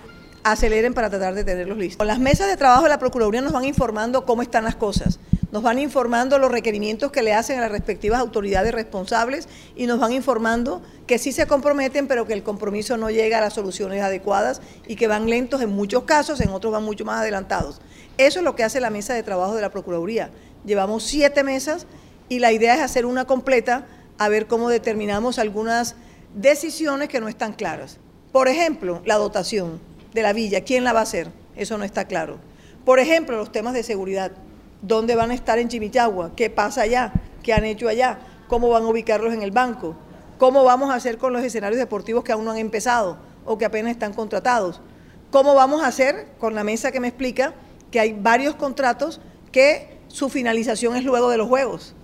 aceleren 0.42 0.94
para 0.94 1.10
tratar 1.10 1.34
de 1.34 1.44
tenerlos 1.44 1.78
listos. 1.78 2.06
Las 2.06 2.18
mesas 2.18 2.48
de 2.48 2.56
trabajo 2.56 2.84
de 2.84 2.88
la 2.88 2.98
Procuraduría 2.98 3.40
nos 3.40 3.52
van 3.52 3.64
informando 3.64 4.24
cómo 4.24 4.42
están 4.42 4.64
las 4.64 4.76
cosas, 4.76 5.18
nos 5.52 5.62
van 5.62 5.78
informando 5.78 6.38
los 6.38 6.50
requerimientos 6.50 7.10
que 7.10 7.22
le 7.22 7.34
hacen 7.34 7.58
a 7.58 7.62
las 7.62 7.72
respectivas 7.72 8.20
autoridades 8.20 8.72
responsables 8.72 9.48
y 9.74 9.86
nos 9.86 9.98
van 9.98 10.12
informando 10.12 10.80
que 11.06 11.18
sí 11.18 11.32
se 11.32 11.46
comprometen, 11.46 12.06
pero 12.06 12.26
que 12.26 12.32
el 12.32 12.42
compromiso 12.42 12.96
no 12.96 13.10
llega 13.10 13.38
a 13.38 13.40
las 13.40 13.54
soluciones 13.54 14.02
adecuadas 14.02 14.62
y 14.86 14.96
que 14.96 15.08
van 15.08 15.28
lentos 15.28 15.60
en 15.60 15.70
muchos 15.70 16.04
casos, 16.04 16.40
en 16.40 16.50
otros 16.50 16.72
van 16.72 16.84
mucho 16.84 17.04
más 17.04 17.20
adelantados. 17.20 17.80
Eso 18.16 18.38
es 18.38 18.44
lo 18.44 18.54
que 18.54 18.64
hace 18.64 18.80
la 18.80 18.90
mesa 18.90 19.14
de 19.14 19.22
trabajo 19.22 19.54
de 19.54 19.62
la 19.62 19.70
Procuraduría. 19.70 20.30
Llevamos 20.64 21.02
siete 21.02 21.42
mesas 21.42 21.86
y 22.28 22.38
la 22.38 22.52
idea 22.52 22.74
es 22.74 22.80
hacer 22.80 23.06
una 23.06 23.24
completa 23.24 23.86
a 24.18 24.28
ver 24.28 24.46
cómo 24.46 24.68
determinamos 24.68 25.38
algunas 25.38 25.96
decisiones 26.34 27.08
que 27.08 27.20
no 27.20 27.28
están 27.28 27.54
claras. 27.54 27.98
Por 28.30 28.46
ejemplo, 28.46 29.02
la 29.04 29.16
dotación 29.16 29.80
de 30.12 30.22
la 30.22 30.32
villa, 30.32 30.62
¿quién 30.62 30.84
la 30.84 30.92
va 30.92 31.00
a 31.00 31.04
hacer? 31.04 31.30
Eso 31.56 31.78
no 31.78 31.84
está 31.84 32.04
claro. 32.06 32.38
Por 32.84 32.98
ejemplo, 32.98 33.36
los 33.36 33.52
temas 33.52 33.74
de 33.74 33.82
seguridad. 33.82 34.32
¿Dónde 34.82 35.14
van 35.14 35.30
a 35.30 35.34
estar 35.34 35.58
en 35.58 35.68
Chimichagua? 35.68 36.32
¿Qué 36.34 36.48
pasa 36.48 36.82
allá? 36.82 37.12
¿Qué 37.42 37.52
han 37.52 37.64
hecho 37.64 37.88
allá? 37.88 38.18
¿Cómo 38.48 38.68
van 38.70 38.84
a 38.84 38.88
ubicarlos 38.88 39.34
en 39.34 39.42
el 39.42 39.50
banco? 39.50 39.94
¿Cómo 40.38 40.64
vamos 40.64 40.90
a 40.90 40.94
hacer 40.94 41.18
con 41.18 41.34
los 41.34 41.42
escenarios 41.42 41.78
deportivos 41.78 42.24
que 42.24 42.32
aún 42.32 42.46
no 42.46 42.50
han 42.50 42.56
empezado 42.56 43.18
o 43.44 43.58
que 43.58 43.66
apenas 43.66 43.92
están 43.92 44.14
contratados? 44.14 44.80
¿Cómo 45.30 45.54
vamos 45.54 45.82
a 45.82 45.88
hacer 45.88 46.28
con 46.38 46.54
la 46.54 46.64
mesa 46.64 46.90
que 46.90 46.98
me 46.98 47.08
explica 47.08 47.52
que 47.90 48.00
hay 48.00 48.14
varios 48.14 48.54
contratos 48.54 49.20
que 49.52 49.98
su 50.08 50.30
finalización 50.30 50.96
es 50.96 51.04
luego 51.04 51.28
de 51.28 51.36
los 51.36 51.46
juegos? 51.46 51.94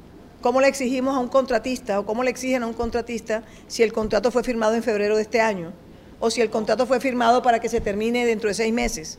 ¿Cómo 0.42 0.60
le 0.60 0.68
exigimos 0.68 1.16
a 1.16 1.18
un 1.18 1.28
contratista 1.28 1.98
o 1.98 2.06
cómo 2.06 2.22
le 2.22 2.30
exigen 2.30 2.62
a 2.62 2.66
un 2.66 2.74
contratista 2.74 3.42
si 3.66 3.82
el 3.82 3.92
contrato 3.92 4.30
fue 4.30 4.44
firmado 4.44 4.74
en 4.74 4.82
febrero 4.82 5.16
de 5.16 5.22
este 5.22 5.40
año? 5.40 5.72
O 6.20 6.30
si 6.30 6.40
el 6.40 6.50
contrato 6.50 6.86
fue 6.86 7.00
firmado 7.00 7.42
para 7.42 7.60
que 7.60 7.68
se 7.68 7.80
termine 7.80 8.26
dentro 8.26 8.48
de 8.48 8.54
seis 8.54 8.72
meses. 8.72 9.18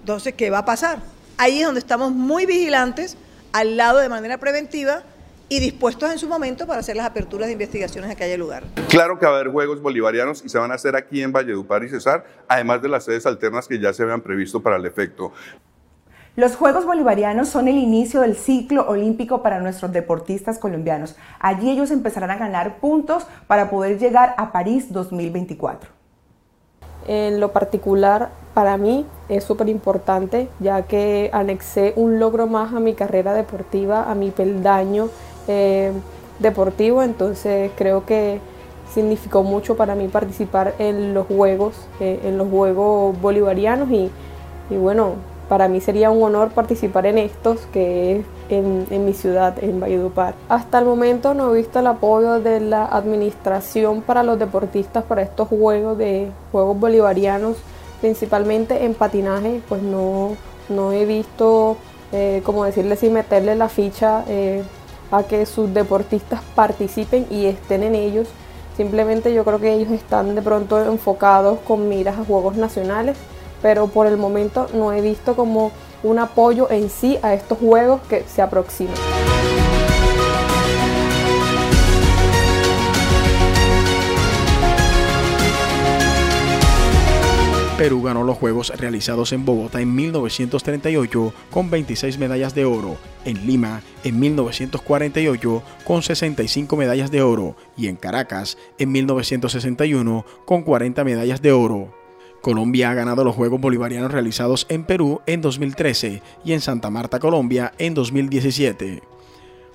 Entonces, 0.00 0.34
¿qué 0.34 0.50
va 0.50 0.58
a 0.58 0.64
pasar? 0.64 1.00
Ahí 1.36 1.60
es 1.60 1.66
donde 1.66 1.80
estamos 1.80 2.12
muy 2.12 2.46
vigilantes, 2.46 3.16
al 3.52 3.76
lado 3.76 3.98
de 3.98 4.08
manera 4.08 4.38
preventiva 4.38 5.02
y 5.48 5.58
dispuestos 5.58 6.10
en 6.12 6.18
su 6.18 6.28
momento 6.28 6.66
para 6.66 6.80
hacer 6.80 6.96
las 6.96 7.06
aperturas 7.06 7.48
de 7.48 7.54
investigaciones 7.54 8.10
a 8.10 8.14
que 8.14 8.24
haya 8.24 8.36
lugar. 8.36 8.62
Claro 8.88 9.18
que 9.18 9.26
va 9.26 9.32
a 9.32 9.34
haber 9.36 9.50
Juegos 9.50 9.82
Bolivarianos 9.82 10.44
y 10.44 10.48
se 10.48 10.58
van 10.58 10.70
a 10.70 10.74
hacer 10.74 10.94
aquí 10.96 11.22
en 11.22 11.32
Valledupar 11.32 11.82
y 11.82 11.88
Cesar, 11.88 12.24
además 12.46 12.80
de 12.82 12.88
las 12.88 13.04
sedes 13.04 13.26
alternas 13.26 13.66
que 13.66 13.78
ya 13.78 13.92
se 13.92 14.04
habían 14.04 14.20
previsto 14.20 14.62
para 14.62 14.76
el 14.76 14.86
efecto. 14.86 15.32
Los 16.36 16.54
Juegos 16.54 16.86
Bolivarianos 16.86 17.48
son 17.48 17.66
el 17.66 17.76
inicio 17.76 18.20
del 18.20 18.36
ciclo 18.36 18.88
olímpico 18.88 19.42
para 19.42 19.58
nuestros 19.58 19.92
deportistas 19.92 20.60
colombianos. 20.60 21.16
Allí 21.40 21.68
ellos 21.68 21.90
empezarán 21.90 22.30
a 22.30 22.36
ganar 22.36 22.78
puntos 22.78 23.26
para 23.48 23.68
poder 23.68 23.98
llegar 23.98 24.34
a 24.38 24.52
París 24.52 24.92
2024. 24.92 25.99
En 27.10 27.40
lo 27.40 27.50
particular, 27.50 28.28
para 28.54 28.76
mí 28.76 29.04
es 29.28 29.42
súper 29.42 29.68
importante, 29.68 30.48
ya 30.60 30.82
que 30.82 31.28
anexé 31.32 31.92
un 31.96 32.20
logro 32.20 32.46
más 32.46 32.72
a 32.72 32.78
mi 32.78 32.94
carrera 32.94 33.34
deportiva, 33.34 34.08
a 34.08 34.14
mi 34.14 34.30
peldaño 34.30 35.08
eh, 35.48 35.90
deportivo, 36.38 37.02
entonces 37.02 37.72
creo 37.76 38.06
que 38.06 38.38
significó 38.94 39.42
mucho 39.42 39.76
para 39.76 39.96
mí 39.96 40.06
participar 40.06 40.74
en 40.78 41.12
los 41.12 41.26
Juegos, 41.26 41.74
eh, 41.98 42.20
en 42.22 42.38
los 42.38 42.48
Juegos 42.48 43.20
Bolivarianos 43.20 43.90
y, 43.90 44.08
y 44.70 44.76
bueno, 44.76 45.14
para 45.50 45.66
mí 45.66 45.80
sería 45.80 46.12
un 46.12 46.22
honor 46.22 46.50
participar 46.50 47.06
en 47.06 47.18
estos, 47.18 47.58
que 47.72 48.18
es 48.18 48.24
en, 48.50 49.04
mi 49.04 49.12
ciudad, 49.14 49.56
en 49.60 49.80
Valledupar. 49.80 50.36
Hasta 50.48 50.78
el 50.78 50.84
momento 50.84 51.34
no 51.34 51.52
he 51.52 51.58
visto 51.58 51.80
el 51.80 51.88
apoyo 51.88 52.38
de 52.38 52.60
la 52.60 52.84
administración 52.84 54.00
para 54.00 54.22
los 54.22 54.38
deportistas 54.38 55.02
para 55.02 55.22
estos 55.22 55.48
juegos 55.48 55.98
de 55.98 56.30
juegos 56.52 56.78
bolivarianos, 56.78 57.56
principalmente 58.00 58.84
en 58.84 58.94
patinaje, 58.94 59.60
pues 59.68 59.82
no, 59.82 60.36
no 60.68 60.92
he 60.92 61.04
visto, 61.04 61.76
eh, 62.12 62.42
como 62.44 62.64
decirles, 62.64 63.02
y 63.02 63.10
meterle 63.10 63.56
la 63.56 63.68
ficha 63.68 64.22
eh, 64.28 64.62
a 65.10 65.24
que 65.24 65.46
sus 65.46 65.74
deportistas 65.74 66.42
participen 66.54 67.26
y 67.28 67.46
estén 67.46 67.82
en 67.82 67.96
ellos. 67.96 68.28
Simplemente 68.76 69.34
yo 69.34 69.44
creo 69.44 69.58
que 69.58 69.74
ellos 69.74 69.90
están 69.90 70.36
de 70.36 70.42
pronto 70.42 70.80
enfocados 70.80 71.58
con 71.66 71.88
miras 71.88 72.20
a 72.20 72.24
juegos 72.24 72.54
nacionales 72.54 73.16
pero 73.62 73.88
por 73.88 74.06
el 74.06 74.16
momento 74.16 74.66
no 74.74 74.92
he 74.92 75.00
visto 75.00 75.36
como 75.36 75.72
un 76.02 76.18
apoyo 76.18 76.70
en 76.70 76.88
sí 76.90 77.18
a 77.22 77.34
estos 77.34 77.58
juegos 77.58 78.00
que 78.08 78.24
se 78.24 78.42
aproximan. 78.42 78.94
Perú 87.80 88.02
ganó 88.02 88.24
los 88.24 88.36
Juegos 88.36 88.70
realizados 88.76 89.32
en 89.32 89.46
Bogotá 89.46 89.80
en 89.80 89.94
1938 89.94 91.32
con 91.50 91.70
26 91.70 92.18
medallas 92.18 92.54
de 92.54 92.66
oro, 92.66 92.98
en 93.24 93.46
Lima 93.46 93.80
en 94.04 94.20
1948 94.20 95.62
con 95.84 96.02
65 96.02 96.76
medallas 96.76 97.10
de 97.10 97.22
oro 97.22 97.56
y 97.78 97.88
en 97.88 97.96
Caracas 97.96 98.58
en 98.78 98.92
1961 98.92 100.26
con 100.44 100.62
40 100.62 101.04
medallas 101.04 101.40
de 101.40 101.52
oro. 101.52 101.99
Colombia 102.40 102.90
ha 102.90 102.94
ganado 102.94 103.24
los 103.24 103.34
Juegos 103.34 103.60
Bolivarianos 103.60 104.12
realizados 104.12 104.66
en 104.68 104.84
Perú 104.84 105.20
en 105.26 105.42
2013 105.42 106.22
y 106.44 106.52
en 106.52 106.60
Santa 106.60 106.90
Marta, 106.90 107.18
Colombia 107.18 107.72
en 107.78 107.94
2017. 107.94 109.02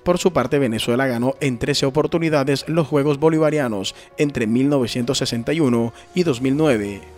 Por 0.04 0.18
su 0.18 0.34
parte, 0.34 0.60
Venezuela 0.60 1.08
ganó 1.08 1.36
en 1.40 1.58
13 1.58 1.88
oportunidades 1.88 2.66
los 2.68 2.88
Juegos 2.88 3.20
Bolivarianos 3.20 3.96
entre 4.18 4.48
1961 4.48 5.94
y 6.14 6.24
2009 6.24 7.16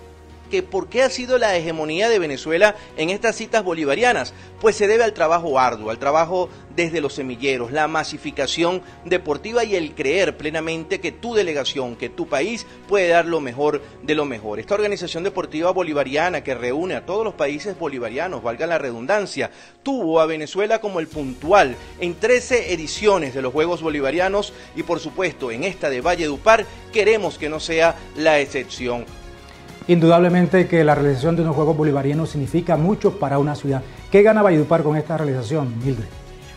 que 0.49 0.63
por 0.63 0.89
qué 0.89 1.03
ha 1.03 1.09
sido 1.09 1.37
la 1.37 1.55
hegemonía 1.55 2.09
de 2.09 2.19
Venezuela 2.19 2.75
en 2.97 3.09
estas 3.09 3.35
citas 3.35 3.63
bolivarianas, 3.63 4.33
pues 4.59 4.75
se 4.75 4.87
debe 4.87 5.03
al 5.03 5.13
trabajo 5.13 5.59
arduo, 5.59 5.89
al 5.89 5.99
trabajo 5.99 6.49
desde 6.75 7.01
los 7.01 7.13
semilleros, 7.13 7.71
la 7.71 7.87
masificación 7.87 8.83
deportiva 9.03 9.63
y 9.63 9.75
el 9.75 9.95
creer 9.95 10.37
plenamente 10.37 10.99
que 10.99 11.11
tu 11.11 11.33
delegación, 11.33 11.95
que 11.95 12.09
tu 12.09 12.27
país 12.27 12.65
puede 12.87 13.07
dar 13.07 13.25
lo 13.25 13.41
mejor 13.41 13.81
de 14.03 14.15
lo 14.15 14.25
mejor. 14.25 14.59
Esta 14.59 14.75
organización 14.75 15.23
deportiva 15.23 15.71
bolivariana 15.71 16.43
que 16.43 16.55
reúne 16.55 16.95
a 16.95 17.05
todos 17.05 17.23
los 17.23 17.33
países 17.33 17.77
bolivarianos, 17.77 18.43
valga 18.43 18.67
la 18.67 18.77
redundancia, 18.77 19.51
tuvo 19.81 20.19
a 20.19 20.25
Venezuela 20.27 20.79
como 20.79 20.99
el 20.99 21.07
puntual 21.07 21.75
en 21.99 22.15
13 22.15 22.73
ediciones 22.73 23.33
de 23.33 23.41
los 23.41 23.53
Juegos 23.53 23.81
Bolivarianos 23.81 24.53
y 24.75 24.83
por 24.83 24.99
supuesto 24.99 25.51
en 25.51 25.63
esta 25.63 25.89
de 25.89 26.01
Valledupar 26.01 26.65
queremos 26.93 27.37
que 27.37 27.49
no 27.49 27.59
sea 27.59 27.95
la 28.15 28.39
excepción. 28.39 29.05
Indudablemente 29.87 30.67
que 30.67 30.83
la 30.83 30.95
realización 30.95 31.37
de 31.37 31.43
unos 31.43 31.55
Juegos 31.55 31.77
Bolivarianos 31.77 32.31
significa 32.31 32.75
mucho 32.75 33.19
para 33.19 33.39
una 33.39 33.55
ciudad. 33.55 33.81
¿Qué 34.11 34.21
gana 34.21 34.41
Valledupar 34.41 34.83
con 34.83 34.97
esta 34.97 35.17
realización, 35.17 35.73
Mildred? 35.83 36.05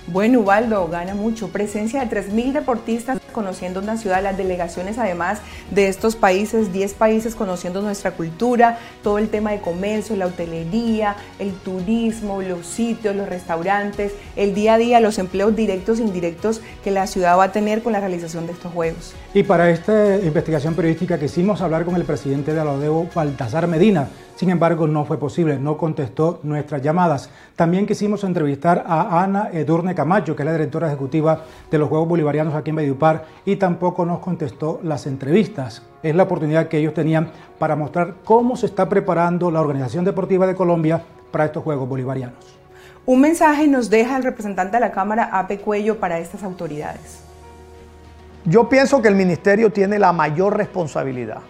Bueno, 0.09 0.41
Ubaldo, 0.41 0.89
gana 0.89 1.15
mucho. 1.15 1.49
Presencia 1.49 2.05
de 2.05 2.23
3.000 2.23 2.53
deportistas 2.53 3.21
conociendo 3.31 3.81
una 3.81 3.97
ciudad, 3.97 4.23
las 4.23 4.37
delegaciones 4.37 4.99
además 4.99 5.41
de 5.71 5.89
estos 5.89 6.17
países, 6.17 6.73
10 6.73 6.95
países 6.95 7.35
conociendo 7.35 7.83
nuestra 7.83 8.13
cultura, 8.13 8.79
todo 9.03 9.19
el 9.19 9.29
tema 9.29 9.53
de 9.53 9.61
comercio, 9.61 10.17
la 10.17 10.27
hotelería, 10.27 11.17
el 11.39 11.53
turismo, 11.53 12.43
los 12.43 12.67
sitios, 12.67 13.15
los 13.15 13.29
restaurantes, 13.29 14.13
el 14.37 14.55
día 14.55 14.75
a 14.75 14.79
día, 14.79 15.01
los 15.01 15.19
empleos 15.19 15.55
directos 15.55 15.99
e 15.99 16.03
indirectos 16.03 16.61
que 16.83 16.91
la 16.91 17.07
ciudad 17.07 17.39
va 17.39 17.45
a 17.45 17.53
tener 17.53 17.83
con 17.83 17.93
la 17.93 18.01
realización 18.01 18.47
de 18.47 18.53
estos 18.53 18.71
Juegos. 18.73 19.15
Y 19.35 19.43
para 19.43 19.71
esta 19.71 20.17
investigación 20.17 20.75
periodística 20.75 21.19
quisimos 21.19 21.61
hablar 21.61 21.85
con 21.85 21.97
el 21.97 22.05
presidente 22.05 22.53
de 22.53 22.61
Alodeo, 22.61 23.09
Baltasar 23.15 23.67
Medina, 23.67 24.09
sin 24.41 24.49
embargo, 24.49 24.87
no 24.87 25.05
fue 25.05 25.19
posible, 25.19 25.59
no 25.59 25.77
contestó 25.77 26.41
nuestras 26.45 26.81
llamadas. 26.81 27.29
También 27.57 27.85
quisimos 27.85 28.25
entrevistar 28.25 28.85
a 28.87 29.23
Ana 29.23 29.51
Edurne 29.53 29.95
Camacho, 29.95 30.35
que 30.35 30.45
es 30.45 30.47
la 30.47 30.55
directora 30.55 30.87
ejecutiva 30.87 31.45
de 31.71 31.77
los 31.77 31.91
Juegos 31.91 32.09
Bolivarianos 32.09 32.55
aquí 32.55 32.71
en 32.71 32.77
Y 33.45 33.57
tampoco 33.57 34.05
nos 34.05 34.21
contestó 34.21 34.81
las 34.83 35.07
entrevistas. 35.07 35.83
Es 36.03 36.15
la 36.15 36.25
oportunidad 36.25 36.69
que 36.69 36.79
ellos 36.79 36.95
tenían 36.95 37.31
para 37.59 37.77
mostrar 37.77 38.15
cómo 38.25 38.57
se 38.57 38.67
está 38.67 38.89
preparando 38.89 39.51
la 39.51 39.61
Organización 39.61 40.05
Deportiva 40.05 40.47
de 40.47 40.55
Colombia 40.55 41.03
para 41.31 41.45
estos 41.45 41.63
Juegos 41.63 41.89
Bolivarianos. 41.89 42.59
Un 43.07 43.21
mensaje 43.21 43.67
nos 43.67 43.91
deja 43.91 44.17
el 44.17 44.23
representante 44.23 44.77
de 44.77 44.81
la 44.81 44.93
Cámara, 44.93 45.31
Ape 45.33 45.59
Cuello, 45.59 45.99
para 45.99 46.19
estas 46.19 46.43
autoridades. 46.43 47.23
Yo 48.45 48.69
pienso 48.69 49.03
que 49.03 49.09
el 49.09 49.15
Ministerio 49.15 49.71
tiene 49.71 49.99
la 49.99 50.13
mayor 50.13 50.57
responsabilidad 50.57 51.41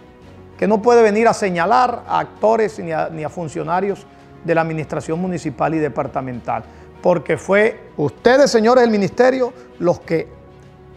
que 0.61 0.69
no 0.69 0.83
puede 0.83 1.03
venir 1.03 1.27
a 1.27 1.33
señalar 1.33 2.03
a 2.07 2.19
actores 2.19 2.79
ni 2.79 2.93
a, 2.93 3.29
funcionarios 3.31 4.05
de 4.45 4.55
la 4.55 4.61
administración 4.61 5.19
municipal 5.19 5.75
y 5.75 5.79
departamental, 5.79 6.65
porque 7.01 7.39
fue 7.39 7.81
ustedes, 7.97 8.51
señores 8.51 8.83
del 8.83 8.91
ministerio, 8.91 9.55
los 9.79 10.01
que 10.01 10.29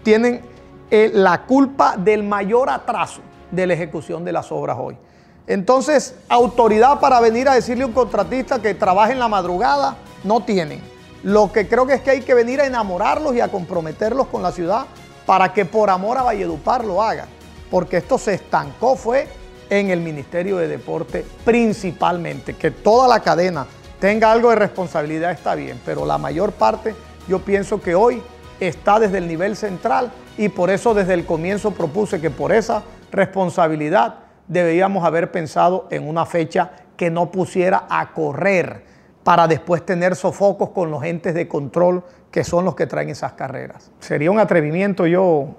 tienen 0.03 0.41
eh, 0.89 1.11
la 1.13 1.43
culpa 1.43 1.95
del 1.97 2.23
mayor 2.23 2.69
atraso 2.69 3.21
de 3.51 3.67
la 3.67 3.73
ejecución 3.73 4.23
de 4.23 4.31
las 4.31 4.51
obras 4.51 4.77
hoy. 4.79 4.97
Entonces, 5.45 6.15
autoridad 6.29 6.99
para 6.99 7.19
venir 7.19 7.49
a 7.49 7.55
decirle 7.55 7.83
a 7.83 7.87
un 7.87 7.93
contratista 7.93 8.61
que 8.61 8.73
trabaje 8.73 9.13
en 9.13 9.19
la 9.19 9.27
madrugada, 9.27 9.97
no 10.23 10.41
tienen. 10.41 10.81
Lo 11.23 11.51
que 11.51 11.67
creo 11.67 11.85
que 11.85 11.93
es 11.93 12.01
que 12.01 12.11
hay 12.11 12.21
que 12.21 12.33
venir 12.33 12.61
a 12.61 12.65
enamorarlos 12.65 13.35
y 13.35 13.41
a 13.41 13.49
comprometerlos 13.49 14.27
con 14.27 14.41
la 14.41 14.51
ciudad 14.51 14.85
para 15.25 15.53
que 15.53 15.65
por 15.65 15.89
amor 15.89 16.17
a 16.17 16.23
Valledupar 16.23 16.83
lo 16.83 17.01
hagan. 17.01 17.27
Porque 17.69 17.97
esto 17.97 18.17
se 18.17 18.33
estancó, 18.33 18.95
fue 18.95 19.27
en 19.69 19.89
el 19.89 19.99
Ministerio 19.99 20.57
de 20.57 20.67
Deporte 20.67 21.25
principalmente. 21.43 22.55
Que 22.55 22.71
toda 22.71 23.07
la 23.07 23.21
cadena 23.21 23.65
tenga 23.99 24.31
algo 24.31 24.49
de 24.49 24.55
responsabilidad 24.55 25.31
está 25.31 25.55
bien, 25.55 25.79
pero 25.85 26.05
la 26.05 26.17
mayor 26.17 26.51
parte 26.51 26.95
yo 27.27 27.39
pienso 27.39 27.81
que 27.81 27.95
hoy 27.95 28.21
está 28.67 28.99
desde 28.99 29.17
el 29.17 29.27
nivel 29.27 29.55
central 29.55 30.11
y 30.37 30.49
por 30.49 30.69
eso 30.69 30.93
desde 30.93 31.13
el 31.13 31.25
comienzo 31.25 31.71
propuse 31.71 32.19
que 32.19 32.29
por 32.29 32.51
esa 32.51 32.83
responsabilidad 33.11 34.15
deberíamos 34.47 35.05
haber 35.05 35.31
pensado 35.31 35.87
en 35.89 36.07
una 36.07 36.25
fecha 36.25 36.71
que 36.97 37.09
no 37.09 37.31
pusiera 37.31 37.85
a 37.89 38.11
correr 38.13 38.83
para 39.23 39.47
después 39.47 39.85
tener 39.85 40.15
sofocos 40.15 40.69
con 40.69 40.91
los 40.91 41.03
entes 41.03 41.33
de 41.33 41.47
control 41.47 42.03
que 42.31 42.43
son 42.43 42.65
los 42.65 42.75
que 42.75 42.87
traen 42.87 43.09
esas 43.09 43.33
carreras. 43.33 43.91
Sería 43.99 44.31
un 44.31 44.39
atrevimiento 44.39 45.07
yo 45.07 45.55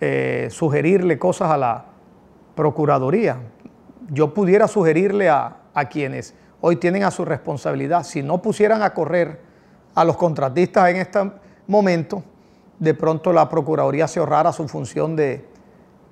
eh, 0.00 0.48
sugerirle 0.50 1.18
cosas 1.18 1.50
a 1.50 1.56
la, 1.56 1.84
Procuraduría. 2.56 3.36
Yo 4.08 4.32
pudiera 4.32 4.66
sugerirle 4.66 5.28
a, 5.28 5.58
quienes 5.90 6.34
hoy 6.62 6.76
tienen 6.76 7.04
a 7.04 7.10
su 7.10 7.26
responsabilidad, 7.26 8.02
si 8.02 8.22
no 8.22 8.40
pusieran 8.40 8.82
a 8.82 8.94
correr 8.94 9.40
a 9.94 10.04
los 10.06 10.16
contratistas 10.16 10.88
en 10.88 10.96
este 10.96 11.18
momento, 11.66 12.22
de 12.78 12.94
pronto 12.94 13.32
la 13.32 13.48
Procuraduría 13.48 14.08
se 14.08 14.20
ahorrara 14.20 14.52
su 14.52 14.68
función 14.68 15.16
de, 15.16 15.44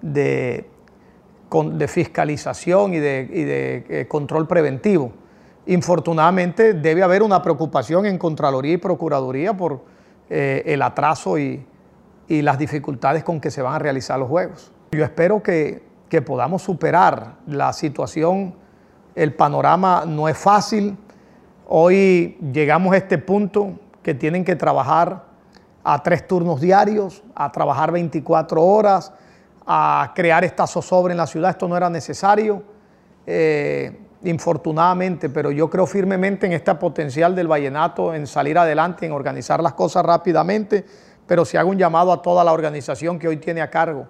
de, 0.01 0.69
fiscalización 1.89 2.95
y 2.95 2.99
de, 2.99 3.85
eh, 3.89 4.07
control 4.09 4.47
preventivo. 4.47 5.13
Infortunadamente 5.67 6.75
debe 6.75 7.03
haber 7.03 7.23
una 7.23 7.43
preocupación 7.43 8.07
en 8.07 8.19
Contraloría 8.19 8.75
y 8.75 8.79
Procuraduría 8.79 9.57
por 9.57 9.83
eh, 10.31 10.63
el 10.67 10.83
atraso 10.83 11.39
y, 11.39 11.65
y 12.29 12.43
las 12.43 12.59
dificultades 12.59 13.25
con 13.25 13.41
que 13.41 13.51
se 13.51 13.63
van 13.63 13.75
a 13.75 13.79
realizar 13.79 14.19
los 14.19 14.29
juegos. 14.29 14.73
Yo 14.93 15.05
espero 15.05 15.43
que 15.43 15.95
que 16.15 16.23
podamos 16.23 16.63
superar 16.63 17.39
la 17.45 17.73
situación. 17.73 18.55
El 19.17 19.35
panorama 19.35 20.05
no 20.07 20.29
es 20.29 20.39
fácil. 20.39 20.97
Hoy 21.67 22.39
llegamos 22.53 22.95
a 22.95 22.99
este 22.99 23.19
punto 23.19 23.81
que 24.01 24.15
tienen 24.15 24.45
que 24.45 24.55
trabajar 24.55 25.25
a 25.85 26.03
tres 26.03 26.27
turnos 26.27 26.61
diarios, 26.61 27.23
a 27.35 27.53
trabajar 27.53 27.93
24 27.93 28.63
horas, 28.63 29.13
a 29.67 30.13
crear 30.15 30.43
esta 30.43 30.67
zozobra 30.67 31.13
en 31.13 31.19
la 31.19 31.27
ciudad. 31.27 31.51
Esto 31.51 31.69
no 31.69 31.77
era 31.77 31.91
necesario, 31.91 32.63
eh, 33.27 34.01
infortunadamente, 34.25 35.29
pero 35.29 35.51
yo 35.51 35.69
creo 35.69 35.87
firmemente 35.87 36.47
en 36.47 36.53
este 36.53 36.75
potencial 36.77 37.37
del 37.37 37.47
vallenato, 37.47 38.15
en 38.15 38.27
salir 38.27 38.57
adelante, 38.57 39.05
en 39.05 39.13
organizar 39.13 39.63
las 39.63 39.75
cosas 39.75 40.05
rápidamente, 40.05 40.87
pero 41.27 41.45
si 41.45 41.59
hago 41.59 41.69
un 41.69 41.79
llamado 41.79 42.13
a 42.13 42.23
toda 42.23 42.43
la 42.43 42.53
organización 42.53 43.19
que 43.19 43.29
hoy 43.29 43.37
tiene 43.37 43.61
a 43.61 43.69
cargo, 43.69 44.07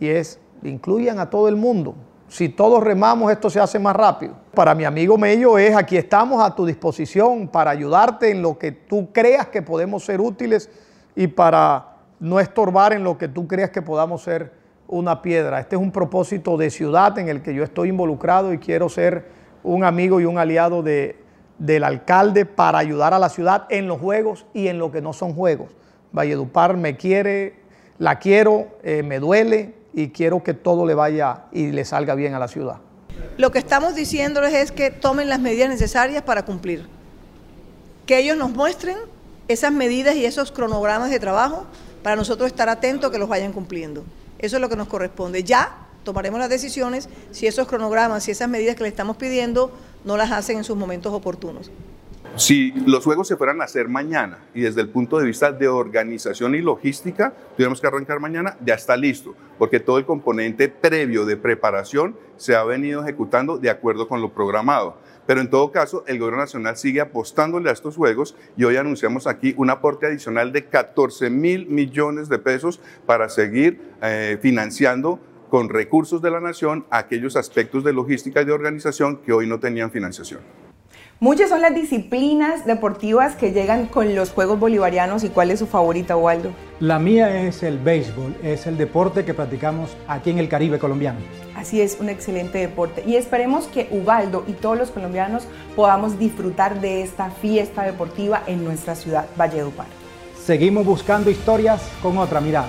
y 0.00 0.08
es 0.08 0.40
incluyan 0.62 1.18
a 1.18 1.28
todo 1.28 1.48
el 1.48 1.56
mundo. 1.56 1.94
Si 2.28 2.48
todos 2.48 2.82
remamos, 2.82 3.30
esto 3.32 3.48
se 3.48 3.60
hace 3.60 3.78
más 3.78 3.96
rápido. 3.96 4.34
Para 4.54 4.74
mi 4.74 4.84
amigo 4.84 5.16
Mello 5.16 5.56
es, 5.58 5.74
aquí 5.74 5.96
estamos 5.96 6.42
a 6.42 6.54
tu 6.54 6.66
disposición 6.66 7.48
para 7.48 7.70
ayudarte 7.70 8.30
en 8.30 8.42
lo 8.42 8.58
que 8.58 8.72
tú 8.72 9.12
creas 9.12 9.48
que 9.48 9.62
podemos 9.62 10.04
ser 10.04 10.20
útiles 10.20 10.70
y 11.18 11.26
para 11.26 11.96
no 12.20 12.38
estorbar 12.38 12.92
en 12.92 13.02
lo 13.02 13.18
que 13.18 13.26
tú 13.26 13.48
creas 13.48 13.70
que 13.70 13.82
podamos 13.82 14.22
ser 14.22 14.52
una 14.86 15.20
piedra. 15.20 15.58
Este 15.58 15.74
es 15.74 15.82
un 15.82 15.90
propósito 15.90 16.56
de 16.56 16.70
ciudad 16.70 17.18
en 17.18 17.28
el 17.28 17.42
que 17.42 17.52
yo 17.52 17.64
estoy 17.64 17.88
involucrado 17.88 18.52
y 18.52 18.58
quiero 18.58 18.88
ser 18.88 19.26
un 19.64 19.82
amigo 19.82 20.20
y 20.20 20.26
un 20.26 20.38
aliado 20.38 20.84
de, 20.84 21.16
del 21.58 21.82
alcalde 21.82 22.46
para 22.46 22.78
ayudar 22.78 23.14
a 23.14 23.18
la 23.18 23.30
ciudad 23.30 23.66
en 23.68 23.88
los 23.88 23.98
juegos 23.98 24.46
y 24.54 24.68
en 24.68 24.78
lo 24.78 24.92
que 24.92 25.02
no 25.02 25.12
son 25.12 25.34
juegos. 25.34 25.70
Valledupar 26.12 26.76
me 26.76 26.96
quiere, 26.96 27.56
la 27.98 28.20
quiero, 28.20 28.68
eh, 28.84 29.02
me 29.02 29.18
duele, 29.18 29.74
y 29.92 30.10
quiero 30.10 30.44
que 30.44 30.54
todo 30.54 30.86
le 30.86 30.94
vaya 30.94 31.46
y 31.50 31.72
le 31.72 31.84
salga 31.84 32.14
bien 32.14 32.34
a 32.34 32.38
la 32.38 32.46
ciudad. 32.46 32.76
Lo 33.38 33.50
que 33.50 33.58
estamos 33.58 33.96
diciéndoles 33.96 34.54
es 34.54 34.70
que 34.70 34.92
tomen 34.92 35.28
las 35.28 35.40
medidas 35.40 35.68
necesarias 35.68 36.22
para 36.22 36.44
cumplir. 36.44 36.86
Que 38.06 38.20
ellos 38.20 38.36
nos 38.36 38.50
muestren 38.52 38.96
esas 39.48 39.72
medidas 39.72 40.14
y 40.14 40.24
esos 40.24 40.52
cronogramas 40.52 41.10
de 41.10 41.18
trabajo 41.18 41.66
para 42.02 42.16
nosotros 42.16 42.46
estar 42.46 42.68
atentos 42.68 43.10
que 43.10 43.18
los 43.18 43.28
vayan 43.28 43.52
cumpliendo. 43.52 44.04
Eso 44.38 44.56
es 44.56 44.60
lo 44.60 44.68
que 44.68 44.76
nos 44.76 44.88
corresponde. 44.88 45.42
Ya 45.42 45.74
tomaremos 46.04 46.38
las 46.38 46.48
decisiones 46.48 47.08
si 47.32 47.46
esos 47.46 47.66
cronogramas, 47.66 48.24
si 48.24 48.30
esas 48.30 48.48
medidas 48.48 48.76
que 48.76 48.82
le 48.82 48.88
estamos 48.88 49.16
pidiendo 49.16 49.72
no 50.04 50.16
las 50.16 50.30
hacen 50.30 50.58
en 50.58 50.64
sus 50.64 50.76
momentos 50.76 51.12
oportunos. 51.12 51.70
Si 52.36 52.70
los 52.86 53.02
juegos 53.02 53.26
se 53.26 53.36
fueran 53.36 53.60
a 53.60 53.64
hacer 53.64 53.88
mañana 53.88 54.38
y 54.54 54.60
desde 54.60 54.80
el 54.80 54.90
punto 54.90 55.18
de 55.18 55.26
vista 55.26 55.50
de 55.50 55.66
organización 55.66 56.54
y 56.54 56.60
logística, 56.60 57.32
tuviéramos 57.56 57.80
que 57.80 57.88
arrancar 57.88 58.20
mañana, 58.20 58.56
ya 58.64 58.74
está 58.74 58.96
listo, 58.96 59.34
porque 59.58 59.80
todo 59.80 59.98
el 59.98 60.04
componente 60.06 60.68
previo 60.68 61.24
de 61.24 61.36
preparación 61.36 62.14
se 62.36 62.54
ha 62.54 62.62
venido 62.62 63.02
ejecutando 63.02 63.58
de 63.58 63.70
acuerdo 63.70 64.06
con 64.06 64.20
lo 64.20 64.32
programado. 64.32 64.98
Pero 65.28 65.42
en 65.42 65.50
todo 65.50 65.70
caso, 65.70 66.04
el 66.06 66.18
gobierno 66.18 66.40
nacional 66.40 66.78
sigue 66.78 67.02
apostándole 67.02 67.68
a 67.68 67.74
estos 67.74 67.96
juegos 67.96 68.34
y 68.56 68.64
hoy 68.64 68.76
anunciamos 68.78 69.26
aquí 69.26 69.52
un 69.58 69.68
aporte 69.68 70.06
adicional 70.06 70.52
de 70.52 70.64
14 70.64 71.28
mil 71.28 71.66
millones 71.66 72.30
de 72.30 72.38
pesos 72.38 72.80
para 73.04 73.28
seguir 73.28 73.78
eh, 74.00 74.38
financiando 74.40 75.20
con 75.50 75.68
recursos 75.68 76.22
de 76.22 76.30
la 76.30 76.40
nación 76.40 76.86
aquellos 76.88 77.36
aspectos 77.36 77.84
de 77.84 77.92
logística 77.92 78.40
y 78.40 78.46
de 78.46 78.52
organización 78.52 79.18
que 79.18 79.34
hoy 79.34 79.46
no 79.46 79.60
tenían 79.60 79.90
financiación. 79.90 80.40
Muchas 81.20 81.48
son 81.48 81.62
las 81.62 81.74
disciplinas 81.74 82.64
deportivas 82.64 83.34
que 83.34 83.50
llegan 83.50 83.86
con 83.86 84.14
los 84.14 84.30
Juegos 84.30 84.60
Bolivarianos 84.60 85.24
y 85.24 85.30
cuál 85.30 85.50
es 85.50 85.58
su 85.58 85.66
favorita, 85.66 86.16
Waldo. 86.16 86.52
La 86.78 87.00
mía 87.00 87.42
es 87.42 87.64
el 87.64 87.76
béisbol, 87.76 88.36
es 88.44 88.68
el 88.68 88.76
deporte 88.78 89.24
que 89.24 89.34
practicamos 89.34 89.96
aquí 90.06 90.30
en 90.30 90.38
el 90.38 90.48
Caribe 90.48 90.78
colombiano. 90.78 91.18
Así 91.56 91.80
es, 91.80 91.98
un 91.98 92.08
excelente 92.08 92.58
deporte. 92.58 93.02
Y 93.04 93.16
esperemos 93.16 93.66
que 93.66 93.88
Ubaldo 93.90 94.44
y 94.46 94.52
todos 94.52 94.78
los 94.78 94.92
colombianos 94.92 95.48
podamos 95.74 96.20
disfrutar 96.20 96.80
de 96.80 97.02
esta 97.02 97.30
fiesta 97.30 97.82
deportiva 97.82 98.44
en 98.46 98.62
nuestra 98.62 98.94
ciudad, 98.94 99.26
Valledupar. 99.36 99.86
Seguimos 100.40 100.86
buscando 100.86 101.30
historias 101.30 101.82
con 102.00 102.16
otra 102.16 102.40
mirada. 102.40 102.68